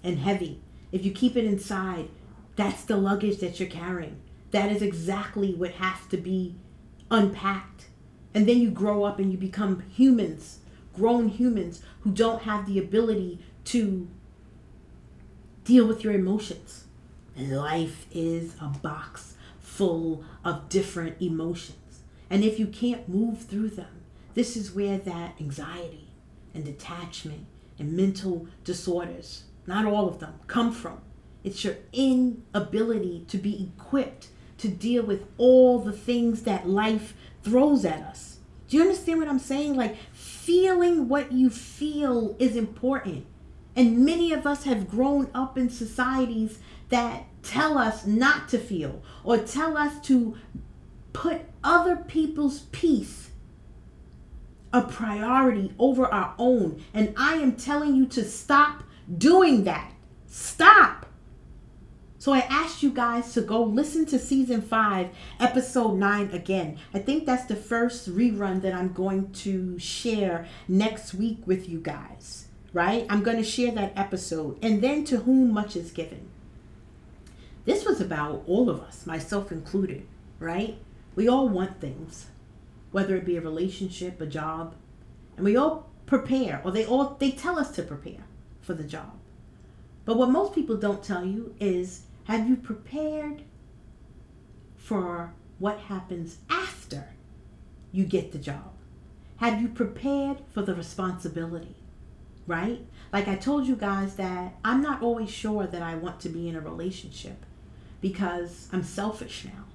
and 0.04 0.20
heavy. 0.20 0.62
If 0.92 1.06
you 1.06 1.12
keep 1.12 1.36
it 1.36 1.46
inside, 1.46 2.10
that's 2.56 2.84
the 2.86 2.98
luggage 2.98 3.40
that 3.40 3.60
you're 3.60 3.70
carrying. 3.70 4.22
That 4.52 4.72
is 4.72 4.82
exactly 4.82 5.54
what 5.54 5.72
has 5.74 6.06
to 6.10 6.18
be 6.18 6.56
unpacked. 7.12 7.88
And 8.34 8.48
then 8.48 8.60
you 8.60 8.70
grow 8.70 9.04
up 9.04 9.20
and 9.20 9.32
you 9.32 9.38
become 9.38 9.84
humans, 9.90 10.60
grown 10.94 11.28
humans 11.28 11.82
who 12.02 12.12
don't 12.12 12.44
have 12.44 12.66
the 12.66 12.80
ability 12.80 13.40
to 13.66 14.08
deal 15.64 15.86
with 15.86 16.04
your 16.04 16.14
emotions. 16.14 16.86
Life 17.36 18.08
is 18.12 18.56
a 18.62 18.68
box 18.68 19.36
full 19.60 20.24
of 20.44 20.70
different 20.70 21.22
emotions. 21.22 22.04
And 22.30 22.44
if 22.44 22.60
you 22.60 22.68
can't 22.68 23.08
move 23.08 23.44
through 23.44 23.70
them, 23.70 23.97
this 24.38 24.56
is 24.56 24.72
where 24.72 25.00
that 25.00 25.34
anxiety 25.42 26.14
and 26.54 26.64
detachment 26.64 27.48
and 27.80 27.94
mental 27.94 28.46
disorders, 28.64 29.46
not 29.66 29.84
all 29.84 30.08
of 30.08 30.20
them, 30.20 30.36
come 30.46 30.72
from. 30.72 31.02
It's 31.44 31.64
your 31.64 31.78
inability 31.92 33.26
to 33.30 33.38
be 33.40 33.72
equipped 33.76 34.28
to 34.60 34.68
deal 34.68 35.02
with 35.02 35.26
all 35.40 35.80
the 35.80 35.92
things 35.92 36.44
that 36.44 36.70
life 36.70 37.16
throws 37.42 37.84
at 37.84 38.04
us. 38.04 38.38
Do 38.68 38.78
you 38.78 38.84
understand 38.84 39.18
what 39.18 39.28
I'm 39.28 39.40
saying? 39.40 39.76
Like, 39.76 39.98
feeling 40.14 41.08
what 41.08 41.32
you 41.32 41.50
feel 41.50 42.36
is 42.38 42.56
important. 42.56 43.26
And 43.76 44.06
many 44.06 44.34
of 44.34 44.46
us 44.46 44.66
have 44.66 44.88
grown 44.88 45.32
up 45.34 45.58
in 45.58 45.72
societies 45.72 46.60
that 46.90 47.24
tell 47.42 47.76
us 47.80 48.06
not 48.06 48.50
to 48.50 48.60
feel 48.60 49.02
or 49.24 49.40
tell 49.40 49.76
us 49.76 50.00
to 50.02 50.38
put 51.12 51.42
other 51.64 51.96
people's 51.96 52.60
peace 52.72 53.28
a 54.74 54.82
priority 54.82 55.74
over 55.80 56.06
our 56.06 56.34
own. 56.38 56.84
And 56.94 57.14
I 57.18 57.36
am 57.36 57.56
telling 57.56 57.96
you 57.96 58.06
to 58.08 58.24
stop 58.24 58.84
doing 59.18 59.64
that. 59.64 59.92
Stop. 60.28 61.06
So 62.20 62.34
I 62.34 62.40
asked 62.40 62.84
you 62.84 62.90
guys 62.90 63.34
to 63.34 63.42
go 63.42 63.64
listen 63.64 64.06
to 64.08 64.20
season 64.20 64.62
five, 64.62 65.10
episode 65.40 65.98
nine 65.98 66.30
again. 66.32 66.78
I 66.94 67.00
think 67.00 67.26
that's 67.26 67.46
the 67.46 67.56
first 67.56 68.10
rerun 68.14 68.62
that 68.64 68.74
I'm 68.74 68.92
going 68.92 69.32
to 69.34 69.78
share 69.80 70.46
next 70.68 71.14
week 71.14 71.40
with 71.46 71.70
you 71.70 71.80
guys, 71.80 72.48
right? 72.74 73.06
I'm 73.10 73.24
going 73.24 73.38
to 73.38 73.44
share 73.44 73.72
that 73.74 73.94
episode. 73.96 74.58
And 74.62 74.82
then 74.82 75.06
to 75.06 75.20
whom 75.20 75.54
much 75.54 75.76
is 75.76 75.92
given. 75.92 76.28
This 77.66 77.86
was 77.86 78.02
about 78.02 78.44
all 78.48 78.70
of 78.70 78.82
us, 78.82 79.06
myself 79.06 79.52
included, 79.52 80.06
right? 80.40 80.78
We 81.16 81.28
all 81.28 81.48
want 81.48 81.80
things, 81.80 82.28
whether 82.98 83.16
it 83.16 83.26
be 83.26 83.38
a 83.38 83.42
relationship, 83.42 84.20
a 84.20 84.26
job, 84.26 84.74
and 85.36 85.46
we 85.46 85.56
all 85.56 85.88
prepare, 86.08 86.60
or 86.64 86.72
they 86.72 86.84
all 86.84 87.16
they 87.20 87.30
tell 87.30 87.60
us 87.60 87.70
to 87.70 87.84
prepare 87.84 88.24
for 88.60 88.74
the 88.74 88.84
job. 88.84 89.14
But 90.04 90.18
what 90.18 90.32
most 90.32 90.56
people 90.56 90.78
don't 90.78 91.04
tell 91.04 91.24
you 91.24 91.54
is 91.60 92.06
have 92.24 92.50
you 92.50 92.56
prepared 92.56 93.44
for 94.78 95.32
what 95.60 95.78
happens 95.82 96.40
after 96.50 97.10
you 97.92 98.04
get 98.04 98.32
the 98.32 98.40
job? 98.40 98.74
Have 99.36 99.62
you 99.62 99.68
prepared 99.68 100.40
for 100.52 100.64
the 100.64 100.74
responsibility? 100.74 101.76
Right? 102.48 102.82
Like 103.14 103.28
I 103.28 103.36
told 103.36 103.68
you 103.68 103.76
guys 103.76 104.16
that 104.16 104.56
I'm 104.66 104.82
not 104.82 105.04
always 105.04 105.30
sure 105.30 105.68
that 105.68 105.84
I 105.84 105.94
want 105.94 106.20
to 106.22 106.30
be 106.30 106.50
in 106.50 106.56
a 106.56 106.62
relationship 106.62 107.46
because 108.02 108.68
I'm 108.74 108.82
selfish 108.82 109.46
now. 109.46 109.66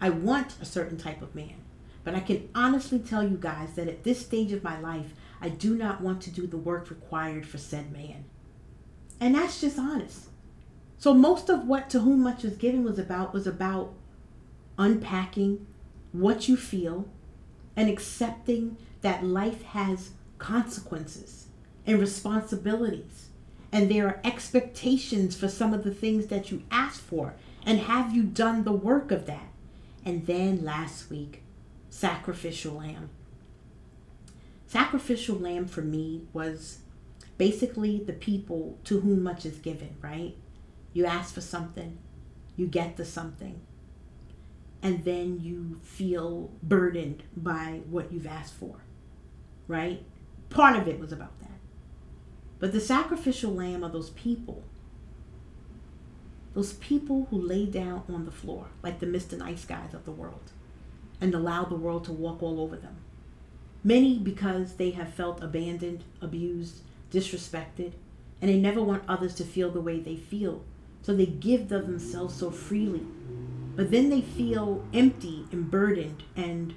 I 0.00 0.10
want 0.10 0.54
a 0.62 0.64
certain 0.64 0.98
type 0.98 1.20
of 1.20 1.34
man. 1.34 1.65
But 2.06 2.14
I 2.14 2.20
can 2.20 2.48
honestly 2.54 3.00
tell 3.00 3.24
you 3.26 3.36
guys 3.36 3.72
that 3.72 3.88
at 3.88 4.04
this 4.04 4.24
stage 4.24 4.52
of 4.52 4.62
my 4.62 4.78
life, 4.78 5.12
I 5.40 5.48
do 5.48 5.74
not 5.74 6.00
want 6.00 6.22
to 6.22 6.30
do 6.30 6.46
the 6.46 6.56
work 6.56 6.88
required 6.88 7.48
for 7.48 7.58
said 7.58 7.92
man. 7.92 8.26
And 9.18 9.34
that's 9.34 9.60
just 9.60 9.76
honest. 9.76 10.28
So 10.98 11.12
most 11.12 11.50
of 11.50 11.66
what 11.66 11.90
To 11.90 11.98
Whom 11.98 12.20
Much 12.20 12.44
Was 12.44 12.54
Given 12.58 12.84
was 12.84 13.00
about 13.00 13.34
was 13.34 13.44
about 13.44 13.92
unpacking 14.78 15.66
what 16.12 16.46
you 16.48 16.56
feel 16.56 17.08
and 17.74 17.90
accepting 17.90 18.76
that 19.00 19.24
life 19.24 19.62
has 19.64 20.10
consequences 20.38 21.48
and 21.88 21.98
responsibilities. 21.98 23.30
And 23.72 23.90
there 23.90 24.06
are 24.06 24.20
expectations 24.22 25.34
for 25.34 25.48
some 25.48 25.74
of 25.74 25.82
the 25.82 25.92
things 25.92 26.28
that 26.28 26.52
you 26.52 26.62
asked 26.70 27.00
for. 27.00 27.34
And 27.64 27.80
have 27.80 28.14
you 28.14 28.22
done 28.22 28.62
the 28.62 28.70
work 28.70 29.10
of 29.10 29.26
that? 29.26 29.48
And 30.04 30.24
then 30.28 30.64
last 30.64 31.10
week, 31.10 31.42
sacrificial 31.96 32.74
lamb. 32.74 33.08
Sacrificial 34.66 35.36
lamb 35.36 35.66
for 35.66 35.80
me 35.80 36.26
was 36.34 36.80
basically 37.38 37.98
the 37.98 38.12
people 38.12 38.78
to 38.84 39.00
whom 39.00 39.22
much 39.22 39.46
is 39.46 39.56
given, 39.56 39.96
right? 40.02 40.36
You 40.92 41.06
ask 41.06 41.32
for 41.32 41.40
something, 41.40 41.96
you 42.54 42.66
get 42.66 42.98
the 42.98 43.04
something, 43.06 43.62
and 44.82 45.06
then 45.06 45.40
you 45.40 45.80
feel 45.84 46.50
burdened 46.62 47.22
by 47.34 47.80
what 47.88 48.12
you've 48.12 48.26
asked 48.26 48.54
for, 48.54 48.84
right? 49.66 50.04
Part 50.50 50.76
of 50.76 50.86
it 50.86 51.00
was 51.00 51.12
about 51.12 51.40
that. 51.40 51.58
But 52.58 52.72
the 52.72 52.80
sacrificial 52.80 53.54
lamb 53.54 53.82
are 53.82 53.90
those 53.90 54.10
people, 54.10 54.64
those 56.52 56.74
people 56.74 57.26
who 57.30 57.40
lay 57.40 57.64
down 57.64 58.02
on 58.12 58.26
the 58.26 58.30
floor, 58.30 58.66
like 58.82 59.00
the 59.00 59.06
Mr. 59.06 59.38
Nice 59.38 59.64
Guys 59.64 59.94
of 59.94 60.04
the 60.04 60.12
world, 60.12 60.52
and 61.20 61.34
allow 61.34 61.64
the 61.64 61.74
world 61.74 62.04
to 62.04 62.12
walk 62.12 62.42
all 62.42 62.60
over 62.60 62.76
them. 62.76 62.96
Many 63.82 64.18
because 64.18 64.74
they 64.74 64.90
have 64.90 65.14
felt 65.14 65.42
abandoned, 65.42 66.04
abused, 66.20 66.80
disrespected, 67.12 67.92
and 68.42 68.50
they 68.50 68.58
never 68.58 68.82
want 68.82 69.04
others 69.08 69.34
to 69.36 69.44
feel 69.44 69.70
the 69.70 69.80
way 69.80 70.00
they 70.00 70.16
feel 70.16 70.62
so 71.06 71.14
they 71.14 71.26
give 71.26 71.70
of 71.70 71.86
themselves 71.86 72.34
so 72.34 72.50
freely. 72.50 73.06
But 73.76 73.92
then 73.92 74.10
they 74.10 74.22
feel 74.22 74.84
empty 74.92 75.46
and 75.52 75.70
burdened 75.70 76.24
and 76.34 76.74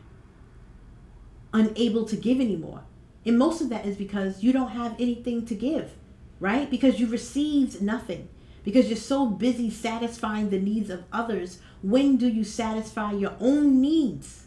unable 1.51 2.05
to 2.05 2.15
give 2.15 2.39
anymore. 2.39 2.83
And 3.25 3.39
most 3.39 3.59
of 3.59 3.69
that 3.69 3.87
is 3.87 3.95
because 3.95 4.43
you 4.43 4.53
don't 4.53 4.69
have 4.69 4.93
anything 4.99 5.47
to 5.47 5.55
give, 5.55 5.93
right? 6.39 6.69
Because 6.69 6.99
you 6.99 7.07
received 7.07 7.81
nothing. 7.81 8.29
Because 8.63 8.87
you're 8.87 8.97
so 8.97 9.25
busy 9.25 9.69
satisfying 9.69 10.49
the 10.49 10.59
needs 10.59 10.89
of 10.89 11.05
others. 11.11 11.59
When 11.81 12.17
do 12.17 12.27
you 12.27 12.43
satisfy 12.43 13.13
your 13.13 13.35
own 13.39 13.81
needs? 13.81 14.45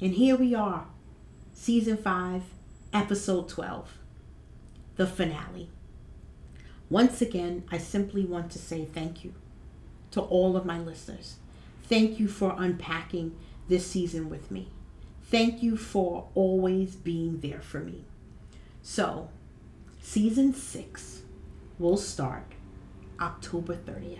And 0.00 0.14
here 0.14 0.36
we 0.36 0.54
are, 0.54 0.86
season 1.52 1.96
5, 1.96 2.42
episode 2.92 3.48
12, 3.48 3.98
the 4.96 5.06
finale. 5.06 5.68
Once 6.90 7.20
again, 7.20 7.64
I 7.70 7.78
simply 7.78 8.24
want 8.24 8.50
to 8.52 8.58
say 8.58 8.84
thank 8.84 9.24
you 9.24 9.34
to 10.12 10.20
all 10.20 10.56
of 10.56 10.64
my 10.64 10.78
listeners. 10.78 11.36
Thank 11.82 12.18
you 12.18 12.28
for 12.28 12.54
unpacking 12.56 13.36
this 13.68 13.86
season 13.86 14.30
with 14.30 14.50
me. 14.50 14.68
Thank 15.24 15.62
you 15.62 15.76
for 15.76 16.28
always 16.34 16.96
being 16.96 17.40
there 17.40 17.60
for 17.60 17.80
me. 17.80 18.04
So, 18.80 19.28
season 20.00 20.54
six 20.54 21.22
will 21.78 21.98
start 21.98 22.54
October 23.20 23.74
30th. 23.74 24.18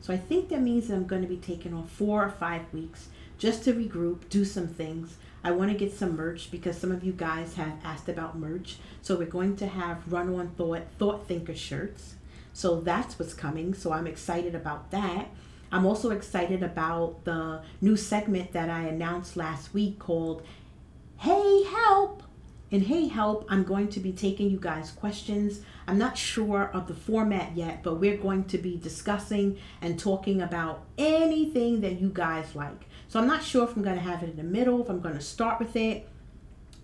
So, 0.00 0.12
I 0.12 0.16
think 0.16 0.48
that 0.48 0.60
means 0.60 0.88
that 0.88 0.94
I'm 0.94 1.06
going 1.06 1.22
to 1.22 1.28
be 1.28 1.36
taking 1.36 1.72
off 1.74 1.90
four 1.90 2.24
or 2.24 2.30
five 2.30 2.62
weeks 2.72 3.08
just 3.38 3.64
to 3.64 3.72
regroup, 3.72 4.28
do 4.28 4.44
some 4.44 4.68
things, 4.68 5.16
I 5.44 5.50
want 5.50 5.72
to 5.72 5.76
get 5.76 5.92
some 5.92 6.16
merch 6.16 6.50
because 6.50 6.78
some 6.78 6.92
of 6.92 7.02
you 7.02 7.12
guys 7.12 7.54
have 7.54 7.72
asked 7.82 8.08
about 8.08 8.38
merch. 8.38 8.76
So 9.00 9.16
we're 9.16 9.26
going 9.26 9.56
to 9.56 9.66
have 9.66 10.12
Run 10.12 10.32
On 10.34 10.48
Thought 10.50 10.84
Thought 10.98 11.26
Thinker 11.26 11.54
shirts. 11.54 12.14
So 12.52 12.80
that's 12.80 13.18
what's 13.18 13.34
coming. 13.34 13.74
So 13.74 13.92
I'm 13.92 14.06
excited 14.06 14.54
about 14.54 14.90
that. 14.92 15.28
I'm 15.72 15.86
also 15.86 16.10
excited 16.10 16.62
about 16.62 17.24
the 17.24 17.62
new 17.80 17.96
segment 17.96 18.52
that 18.52 18.70
I 18.70 18.82
announced 18.82 19.36
last 19.36 19.74
week 19.74 19.98
called 19.98 20.46
Hey 21.16 21.64
Help. 21.64 22.22
And 22.72 22.84
Hey 22.84 23.06
Help, 23.06 23.44
I'm 23.50 23.64
going 23.64 23.88
to 23.88 24.00
be 24.00 24.12
taking 24.12 24.50
you 24.50 24.58
guys 24.58 24.90
questions. 24.92 25.60
I'm 25.86 25.98
not 25.98 26.16
sure 26.16 26.70
of 26.72 26.88
the 26.88 26.94
format 26.94 27.54
yet, 27.54 27.82
but 27.82 27.96
we're 27.96 28.16
going 28.16 28.44
to 28.44 28.56
be 28.56 28.78
discussing 28.78 29.58
and 29.82 29.98
talking 29.98 30.40
about 30.40 30.82
anything 30.96 31.82
that 31.82 32.00
you 32.00 32.08
guys 32.08 32.54
like. 32.56 32.86
So 33.08 33.20
I'm 33.20 33.26
not 33.26 33.42
sure 33.42 33.64
if 33.64 33.76
I'm 33.76 33.82
going 33.82 33.96
to 33.96 34.02
have 34.02 34.22
it 34.22 34.30
in 34.30 34.36
the 34.36 34.42
middle, 34.42 34.82
if 34.82 34.88
I'm 34.88 35.00
going 35.02 35.16
to 35.16 35.20
start 35.20 35.58
with 35.58 35.76
it. 35.76 36.08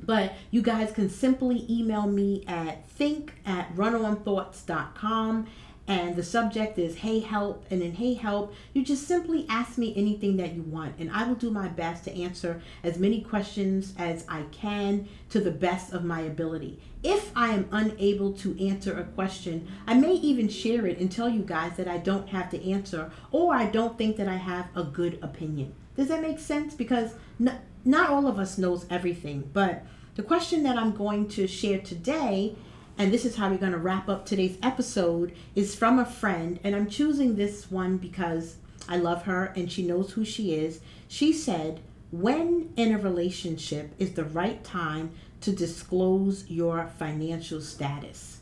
But 0.03 0.35
you 0.51 0.61
guys 0.61 0.92
can 0.92 1.09
simply 1.09 1.64
email 1.70 2.07
me 2.07 2.44
at 2.46 2.87
think 2.90 3.40
at 3.46 3.74
runonthoughts.com 3.74 5.46
and 5.88 6.14
the 6.14 6.22
subject 6.22 6.79
is 6.79 6.96
hey 6.96 7.18
help 7.18 7.64
and 7.70 7.83
then 7.83 7.92
hey 7.92 8.14
help. 8.14 8.55
You 8.74 8.85
just 8.85 9.09
simply 9.09 9.46
ask 9.48 9.79
me 9.79 9.94
anything 9.96 10.37
that 10.37 10.53
you 10.53 10.62
want 10.62 10.94
and 10.98 11.11
i 11.11 11.27
will 11.27 11.35
do 11.35 11.51
my 11.51 11.68
best 11.68 12.05
to 12.05 12.14
answer 12.14 12.62
as 12.85 12.98
many 12.98 13.22
questions 13.22 13.94
as 13.98 14.24
i 14.29 14.42
can 14.53 15.09
to 15.31 15.40
the 15.40 15.51
best 15.51 15.92
of 15.92 16.05
my 16.05 16.20
ability. 16.20 16.81
If 17.03 17.33
i 17.35 17.48
am 17.48 17.68
unable 17.72 18.33
to 18.35 18.64
answer 18.64 18.96
a 18.96 19.05
question 19.05 19.66
i 19.87 19.94
may 19.94 20.12
even 20.12 20.48
share 20.48 20.87
it 20.87 20.98
and 20.98 21.11
tell 21.11 21.29
you 21.29 21.42
guys 21.42 21.77
that 21.79 21.88
i 21.88 21.98
don't 21.98 22.29
have 22.29 22.51
the 22.51 22.72
answer 22.72 23.11
or 23.33 23.55
i 23.55 23.66
don't 23.66 23.98
think 23.98 24.16
that 24.18 24.29
i 24.29 24.37
have 24.37 24.68
a 24.77 24.85
good 24.85 25.18
opinion. 25.22 25.74
Does 25.96 26.09
that 26.09 26.22
make 26.22 26.38
sense? 26.38 26.74
Because 26.74 27.14
not 27.38 28.11
all 28.11 28.29
of 28.29 28.38
us 28.38 28.59
knows 28.59 28.87
everything, 28.90 29.51
but 29.53 29.85
The 30.18 30.24
question 30.24 30.64
that 30.64 30.77
I'm 30.77 30.96
going 30.96 31.29
to 31.29 31.46
share 31.46 31.79
today, 31.79 32.57
and 32.98 33.12
this 33.12 33.24
is 33.24 33.37
how 33.37 33.48
we're 33.48 33.58
going 33.58 33.72
to 33.72 33.78
wrap 33.78 34.08
up 34.08 34.26
today's 34.26 34.58
episode, 34.61 35.32
is 35.54 35.76
from 35.76 36.00
a 36.00 36.04
friend. 36.04 36.58
And 36.64 36.74
I'm 36.74 36.90
choosing 36.90 37.37
this 37.37 37.70
one 37.70 37.96
because 37.96 38.56
I 38.88 38.96
love 38.96 39.22
her 39.22 39.52
and 39.54 39.70
she 39.70 39.87
knows 39.87 40.12
who 40.12 40.24
she 40.24 40.54
is. 40.54 40.80
She 41.06 41.32
said, 41.32 41.80
When 42.11 42.72
in 42.76 42.92
a 42.92 42.98
relationship 42.98 43.92
is 44.00 44.14
the 44.14 44.24
right 44.24 44.64
time 44.64 45.12
to 45.42 45.52
disclose 45.52 46.50
your 46.50 46.90
financial 46.98 47.61
status? 47.61 48.40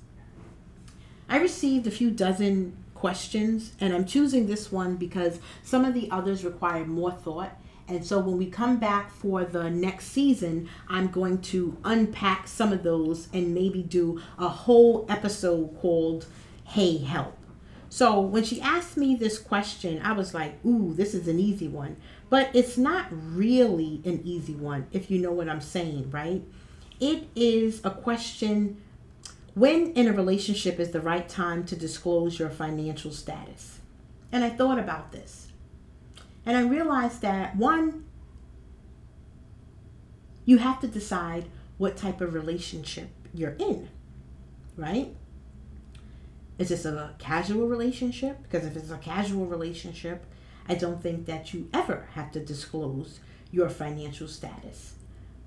I 1.29 1.39
received 1.39 1.87
a 1.87 1.91
few 1.91 2.11
dozen 2.11 2.77
questions, 2.95 3.73
and 3.79 3.93
I'm 3.93 4.07
choosing 4.07 4.47
this 4.47 4.73
one 4.73 4.97
because 4.97 5.39
some 5.63 5.85
of 5.85 5.93
the 5.93 6.11
others 6.11 6.45
require 6.45 6.87
more 6.87 7.13
thought. 7.13 7.53
And 7.89 8.05
so 8.05 8.19
when 8.19 8.37
we 8.37 8.47
come 8.47 8.79
back 8.79 9.11
for 9.11 9.45
the 9.45 9.71
next 9.71 10.07
season, 10.07 10.69
I'm 10.89 11.09
going 11.09 11.41
to 11.43 11.77
unpack 11.85 12.49
some 12.49 12.73
of 12.73 12.83
those 12.83 13.29
and 13.33 13.55
maybe 13.55 13.83
do 13.83 14.21
a 14.39 14.49
whole 14.49 15.07
episode 15.09 15.79
called 15.81 16.27
Hey 16.65 16.99
Help. 16.99 17.37
So 17.89 18.21
when 18.21 18.43
she 18.45 18.61
asked 18.61 18.97
me 18.97 19.15
this 19.15 19.39
question, 19.39 20.03
I 20.03 20.13
was 20.13 20.35
like, 20.35 20.65
ooh, 20.65 20.93
this 20.95 21.15
is 21.15 21.29
an 21.29 21.39
easy 21.39 21.69
one. 21.69 21.97
But 22.29 22.51
it's 22.55 22.77
not 22.77 23.07
really 23.11 24.03
an 24.05 24.21
easy 24.25 24.55
one, 24.55 24.89
if 24.93 25.11
you 25.11 25.21
know 25.21 25.33
what 25.33 25.49
I'm 25.49 25.61
saying, 25.61 26.11
right? 26.11 26.43
It 26.99 27.29
is 27.37 27.81
a 27.85 27.91
question 27.91 28.83
when 29.55 29.93
in 29.93 30.09
a 30.09 30.13
relationship 30.13 30.81
is 30.81 30.91
the 30.91 31.01
right 31.01 31.27
time 31.29 31.65
to 31.67 31.77
disclose 31.77 32.39
your 32.39 32.51
financial 32.51 33.13
status? 33.13 33.79
And 34.33 34.45
I 34.45 34.51
thought 34.51 34.79
about 34.79 35.13
this. 35.13 35.46
And 36.47 36.57
I 36.57 36.61
realized 36.61 37.23
that 37.23 37.57
one, 37.57 38.05
you 40.45 40.59
have 40.59 40.81
to 40.81 40.87
decide 40.87 41.47
what 41.77 41.97
type 41.97 42.21
of 42.21 42.33
relationship 42.33 43.11
you're 43.35 43.57
in, 43.59 43.89
right? 44.77 45.15
Is 46.59 46.69
this 46.69 46.85
a 46.85 47.15
casual 47.19 47.67
relationship? 47.67 48.43
Because 48.45 48.65
if 48.65 48.77
it's 48.77 48.91
a 48.91 48.97
casual 48.97 49.47
relationship, 49.47 50.25
I 50.69 50.75
don't 50.75 51.03
think 51.03 51.27
that 51.27 51.53
you 51.53 51.69
ever 51.75 52.09
have 52.15 52.31
to 52.33 52.41
disclose 52.41 53.21
your 53.51 53.69
financial 53.69 54.29
status. 54.29 54.95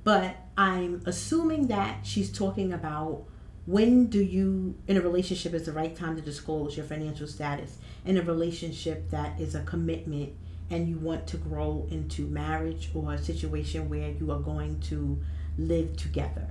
But 0.04 0.36
I'm 0.58 1.02
assuming 1.06 1.68
that 1.68 2.06
she's 2.06 2.32
talking 2.32 2.74
about 2.74 3.24
when 3.66 4.08
do 4.08 4.22
you 4.22 4.76
in 4.88 4.98
a 4.98 5.02
relationship 5.02 5.54
is 5.54 5.66
the 5.66 5.72
right 5.72 5.96
time 5.96 6.16
to 6.16 6.22
disclose 6.22 6.76
your 6.76 6.86
financial 6.86 7.28
status 7.28 7.78
in 8.06 8.18
a 8.18 8.22
relationship 8.22 9.10
that 9.12 9.40
is 9.40 9.56
a 9.56 9.62
commitment 9.64 10.34
and 10.70 10.88
you 10.88 10.98
want 10.98 11.28
to 11.28 11.38
grow 11.38 11.88
into 11.90 12.28
marriage 12.28 12.90
or 12.94 13.14
a 13.14 13.18
situation 13.18 13.90
where 13.90 14.10
you 14.10 14.32
are 14.32 14.40
going 14.40 14.80
to 14.82 15.20
live 15.58 15.96
together. 15.98 16.48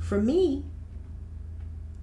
For 0.00 0.20
me 0.20 0.64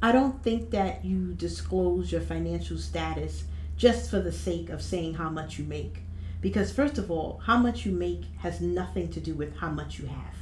i 0.01 0.11
don't 0.11 0.43
think 0.43 0.71
that 0.71 1.03
you 1.03 1.33
disclose 1.33 2.11
your 2.11 2.21
financial 2.21 2.77
status 2.77 3.45
just 3.77 4.09
for 4.11 4.19
the 4.19 4.31
sake 4.31 4.69
of 4.69 4.81
saying 4.81 5.15
how 5.15 5.29
much 5.29 5.57
you 5.57 5.65
make. 5.65 6.03
Because 6.41 6.71
first 6.71 6.97
of 6.97 7.09
all 7.09 7.41
how 7.45 7.57
much 7.57 7.85
you 7.85 7.91
make 7.91 8.23
has 8.39 8.61
nothing 8.61 9.09
to 9.09 9.19
do 9.19 9.33
with 9.33 9.57
how 9.57 9.69
much 9.69 9.97
you 9.99 10.07
have 10.07 10.35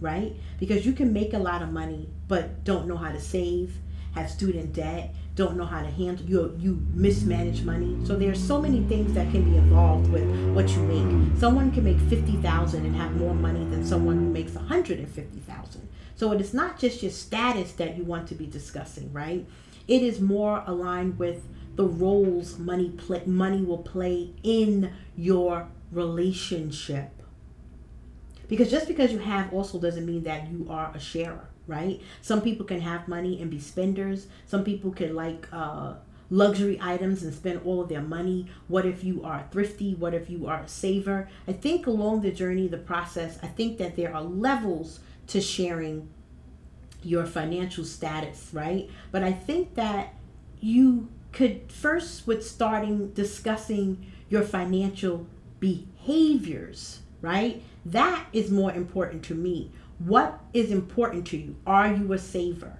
right? 0.00 0.34
Because 0.58 0.86
you 0.86 0.92
can 0.92 1.12
make 1.12 1.34
a 1.34 1.38
lot 1.38 1.62
of 1.62 1.72
money 1.72 2.08
but 2.26 2.64
don't 2.64 2.88
know 2.88 2.96
how 2.96 3.12
to 3.12 3.20
save, 3.20 3.76
have 4.14 4.30
student 4.30 4.72
debt, 4.72 5.14
don't 5.36 5.56
know 5.56 5.64
how 5.64 5.80
to 5.80 5.90
handle 5.90 6.26
you 6.26 6.56
you 6.58 6.86
mismanage 6.92 7.62
money. 7.62 7.96
So 8.04 8.16
there's 8.16 8.42
so 8.42 8.60
many 8.60 8.82
things 8.84 9.12
that 9.14 9.30
can 9.30 9.50
be 9.50 9.56
involved 9.56 10.10
with 10.10 10.24
what 10.54 10.68
you 10.70 10.82
make. 10.82 11.38
Someone 11.38 11.70
can 11.70 11.84
make 11.84 11.98
50,000 11.98 12.84
and 12.84 12.96
have 12.96 13.12
more 13.16 13.34
money 13.34 13.64
than 13.66 13.84
someone 13.84 14.16
who 14.16 14.30
makes 14.30 14.52
150,000. 14.52 15.88
So 16.16 16.32
it 16.32 16.40
is 16.40 16.52
not 16.52 16.78
just 16.78 17.02
your 17.02 17.12
status 17.12 17.72
that 17.72 17.96
you 17.96 18.04
want 18.04 18.28
to 18.28 18.34
be 18.34 18.46
discussing, 18.46 19.12
right? 19.12 19.46
It 19.88 20.02
is 20.02 20.20
more 20.20 20.62
aligned 20.66 21.18
with 21.18 21.46
the 21.76 21.86
roles 21.86 22.58
money 22.58 22.90
play, 22.90 23.22
money 23.24 23.62
will 23.62 23.78
play 23.78 24.34
in 24.42 24.92
your 25.16 25.68
relationship 25.92 27.10
because 28.50 28.68
just 28.68 28.88
because 28.88 29.12
you 29.12 29.18
have 29.18 29.52
also 29.52 29.78
doesn't 29.78 30.04
mean 30.04 30.24
that 30.24 30.50
you 30.50 30.66
are 30.68 30.90
a 30.92 30.98
sharer, 30.98 31.48
right? 31.70 32.02
Some 32.20 32.42
people 32.42 32.66
can 32.66 32.80
have 32.80 33.06
money 33.06 33.40
and 33.40 33.50
be 33.50 33.60
spenders. 33.60 34.26
Some 34.46 34.64
people 34.64 34.90
can 34.90 35.14
like 35.14 35.46
uh, 35.52 35.94
luxury 36.28 36.78
items 36.82 37.22
and 37.22 37.32
spend 37.32 37.60
all 37.64 37.80
of 37.80 37.88
their 37.88 38.02
money. 38.02 38.46
What 38.66 38.84
if 38.84 39.04
you 39.04 39.22
are 39.22 39.46
thrifty? 39.52 39.94
What 39.94 40.12
if 40.12 40.28
you 40.28 40.46
are 40.48 40.62
a 40.62 40.68
saver? 40.68 41.28
I 41.46 41.52
think 41.52 41.86
along 41.86 42.22
the 42.22 42.32
journey, 42.32 42.66
the 42.66 42.78
process, 42.78 43.38
I 43.42 43.46
think 43.46 43.78
that 43.78 43.94
there 43.96 44.14
are 44.14 44.22
levels 44.22 45.00
to 45.28 45.40
sharing 45.40 46.08
your 47.02 47.24
financial 47.24 47.84
status, 47.84 48.50
right? 48.52 48.90
But 49.12 49.22
I 49.22 49.32
think 49.32 49.76
that 49.76 50.14
you 50.60 51.08
could 51.32 51.70
first 51.70 52.26
with 52.26 52.46
starting 52.46 53.12
discussing 53.12 54.04
your 54.28 54.42
financial 54.42 55.26
behaviors, 55.60 57.00
right? 57.22 57.62
That 57.84 58.26
is 58.32 58.50
more 58.50 58.72
important 58.72 59.22
to 59.24 59.34
me. 59.34 59.70
What 60.00 60.40
is 60.54 60.70
important 60.70 61.26
to 61.26 61.36
you? 61.36 61.56
Are 61.66 61.92
you 61.92 62.10
a 62.14 62.18
saver? 62.18 62.78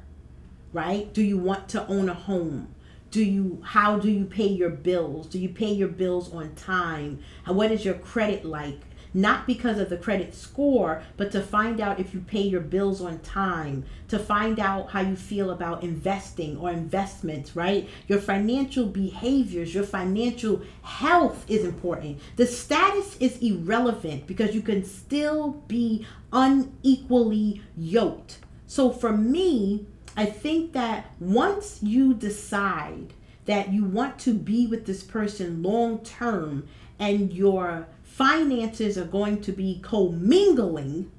Right? 0.72 1.12
Do 1.12 1.22
you 1.22 1.36
want 1.36 1.68
to 1.70 1.86
own 1.86 2.08
a 2.08 2.14
home? 2.14 2.74
Do 3.10 3.22
you 3.22 3.60
how 3.62 3.98
do 3.98 4.10
you 4.10 4.24
pay 4.24 4.46
your 4.46 4.70
bills? 4.70 5.26
Do 5.26 5.38
you 5.38 5.50
pay 5.50 5.70
your 5.70 5.88
bills 5.88 6.32
on 6.32 6.54
time? 6.54 7.22
What 7.46 7.72
is 7.72 7.84
your 7.84 7.94
credit 7.94 8.46
like? 8.46 8.80
Not 9.12 9.46
because 9.46 9.78
of 9.78 9.88
the 9.90 9.96
credit 9.96 10.34
score, 10.34 11.02
but 11.16 11.30
to 11.32 11.40
find 11.40 11.80
out 11.80 12.00
if 12.00 12.14
you 12.14 12.20
pay 12.20 12.42
your 12.42 12.60
bills 12.60 13.00
on 13.00 13.18
time, 13.20 13.84
to 14.08 14.18
find 14.18 14.58
out 14.58 14.90
how 14.90 15.00
you 15.00 15.16
feel 15.16 15.50
about 15.50 15.82
investing 15.82 16.56
or 16.56 16.70
investments, 16.70 17.56
right? 17.56 17.88
Your 18.06 18.20
financial 18.20 18.86
behaviors, 18.86 19.74
your 19.74 19.84
financial 19.84 20.62
health 20.82 21.44
is 21.48 21.64
important. 21.64 22.18
The 22.36 22.46
status 22.46 23.16
is 23.18 23.38
irrelevant 23.38 24.26
because 24.26 24.54
you 24.54 24.62
can 24.62 24.84
still 24.84 25.62
be 25.66 26.06
unequally 26.32 27.62
yoked. 27.76 28.38
So 28.66 28.90
for 28.90 29.12
me, 29.16 29.86
I 30.16 30.26
think 30.26 30.72
that 30.72 31.12
once 31.18 31.82
you 31.82 32.14
decide 32.14 33.14
that 33.46 33.72
you 33.72 33.84
want 33.84 34.18
to 34.20 34.34
be 34.34 34.66
with 34.66 34.86
this 34.86 35.02
person 35.02 35.62
long 35.62 36.00
term 36.00 36.68
and 36.98 37.32
your 37.32 37.88
finances 38.20 38.98
are 38.98 39.06
going 39.06 39.40
to 39.40 39.50
be 39.50 39.80
commingling 39.82 41.10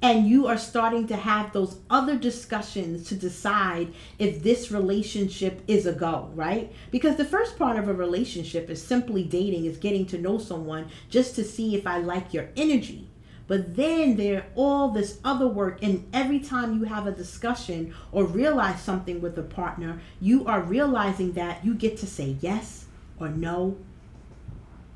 and 0.00 0.26
you 0.26 0.46
are 0.46 0.56
starting 0.56 1.06
to 1.06 1.14
have 1.14 1.52
those 1.52 1.76
other 1.90 2.16
discussions 2.16 3.06
to 3.06 3.14
decide 3.14 3.92
if 4.18 4.42
this 4.42 4.70
relationship 4.70 5.60
is 5.68 5.84
a 5.84 5.92
go, 5.92 6.30
right? 6.34 6.72
Because 6.90 7.16
the 7.16 7.26
first 7.26 7.58
part 7.58 7.78
of 7.78 7.86
a 7.86 7.92
relationship 7.92 8.70
is 8.70 8.82
simply 8.82 9.22
dating, 9.22 9.66
is 9.66 9.76
getting 9.76 10.06
to 10.06 10.16
know 10.16 10.38
someone 10.38 10.88
just 11.10 11.34
to 11.34 11.44
see 11.44 11.74
if 11.74 11.86
I 11.86 11.98
like 11.98 12.32
your 12.32 12.48
energy. 12.56 13.10
But 13.46 13.76
then 13.76 14.16
there 14.16 14.46
all 14.54 14.88
this 14.88 15.20
other 15.22 15.48
work, 15.48 15.82
and 15.82 16.08
every 16.14 16.40
time 16.40 16.78
you 16.78 16.84
have 16.84 17.06
a 17.06 17.12
discussion 17.12 17.94
or 18.10 18.24
realize 18.24 18.80
something 18.80 19.20
with 19.20 19.38
a 19.38 19.42
partner, 19.42 20.00
you 20.18 20.46
are 20.46 20.62
realizing 20.62 21.32
that 21.32 21.62
you 21.62 21.74
get 21.74 21.98
to 21.98 22.06
say 22.06 22.38
yes 22.40 22.86
or 23.18 23.28
no 23.28 23.76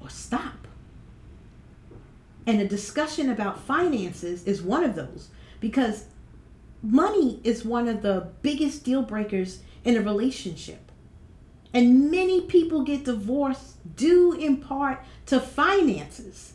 or 0.05 0.11
stop. 0.11 0.69
And 2.47 2.61
a 2.61 2.69
discussion 2.69 3.31
about 3.31 3.61
finances 3.61 4.45
is 4.45 4.63
one 4.63 4.85
of 4.85 4.95
those 4.95 5.31
because 5.61 6.05
money 6.83 7.41
is 7.43 7.65
one 7.65 7.89
of 7.89 8.03
the 8.03 8.29
biggest 8.43 8.85
deal 8.85 9.03
breakers 9.03 9.61
in 9.83 9.97
a 9.97 10.03
relationship. 10.03 10.93
And 11.73 12.11
many 12.11 12.43
people 12.43 12.83
get 12.83 13.05
divorced 13.05 13.79
due 13.97 14.33
in 14.33 14.59
part 14.59 15.03
to 15.27 15.41
finances. 15.41 16.53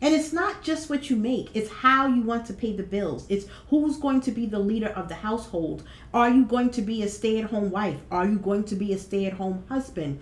And 0.00 0.14
it's 0.14 0.34
not 0.34 0.62
just 0.62 0.90
what 0.90 1.08
you 1.08 1.16
make, 1.16 1.48
it's 1.54 1.70
how 1.70 2.06
you 2.06 2.22
want 2.22 2.44
to 2.46 2.52
pay 2.52 2.76
the 2.76 2.82
bills. 2.82 3.24
It's 3.30 3.46
who's 3.70 3.96
going 3.96 4.20
to 4.22 4.32
be 4.32 4.44
the 4.44 4.58
leader 4.58 4.88
of 4.88 5.08
the 5.08 5.14
household. 5.14 5.82
Are 6.12 6.28
you 6.28 6.44
going 6.44 6.68
to 6.70 6.82
be 6.82 7.02
a 7.02 7.08
stay 7.08 7.40
at 7.40 7.48
home 7.48 7.70
wife? 7.70 8.00
Are 8.10 8.28
you 8.28 8.38
going 8.38 8.64
to 8.64 8.76
be 8.76 8.92
a 8.92 8.98
stay 8.98 9.24
at 9.24 9.32
home 9.32 9.64
husband? 9.70 10.20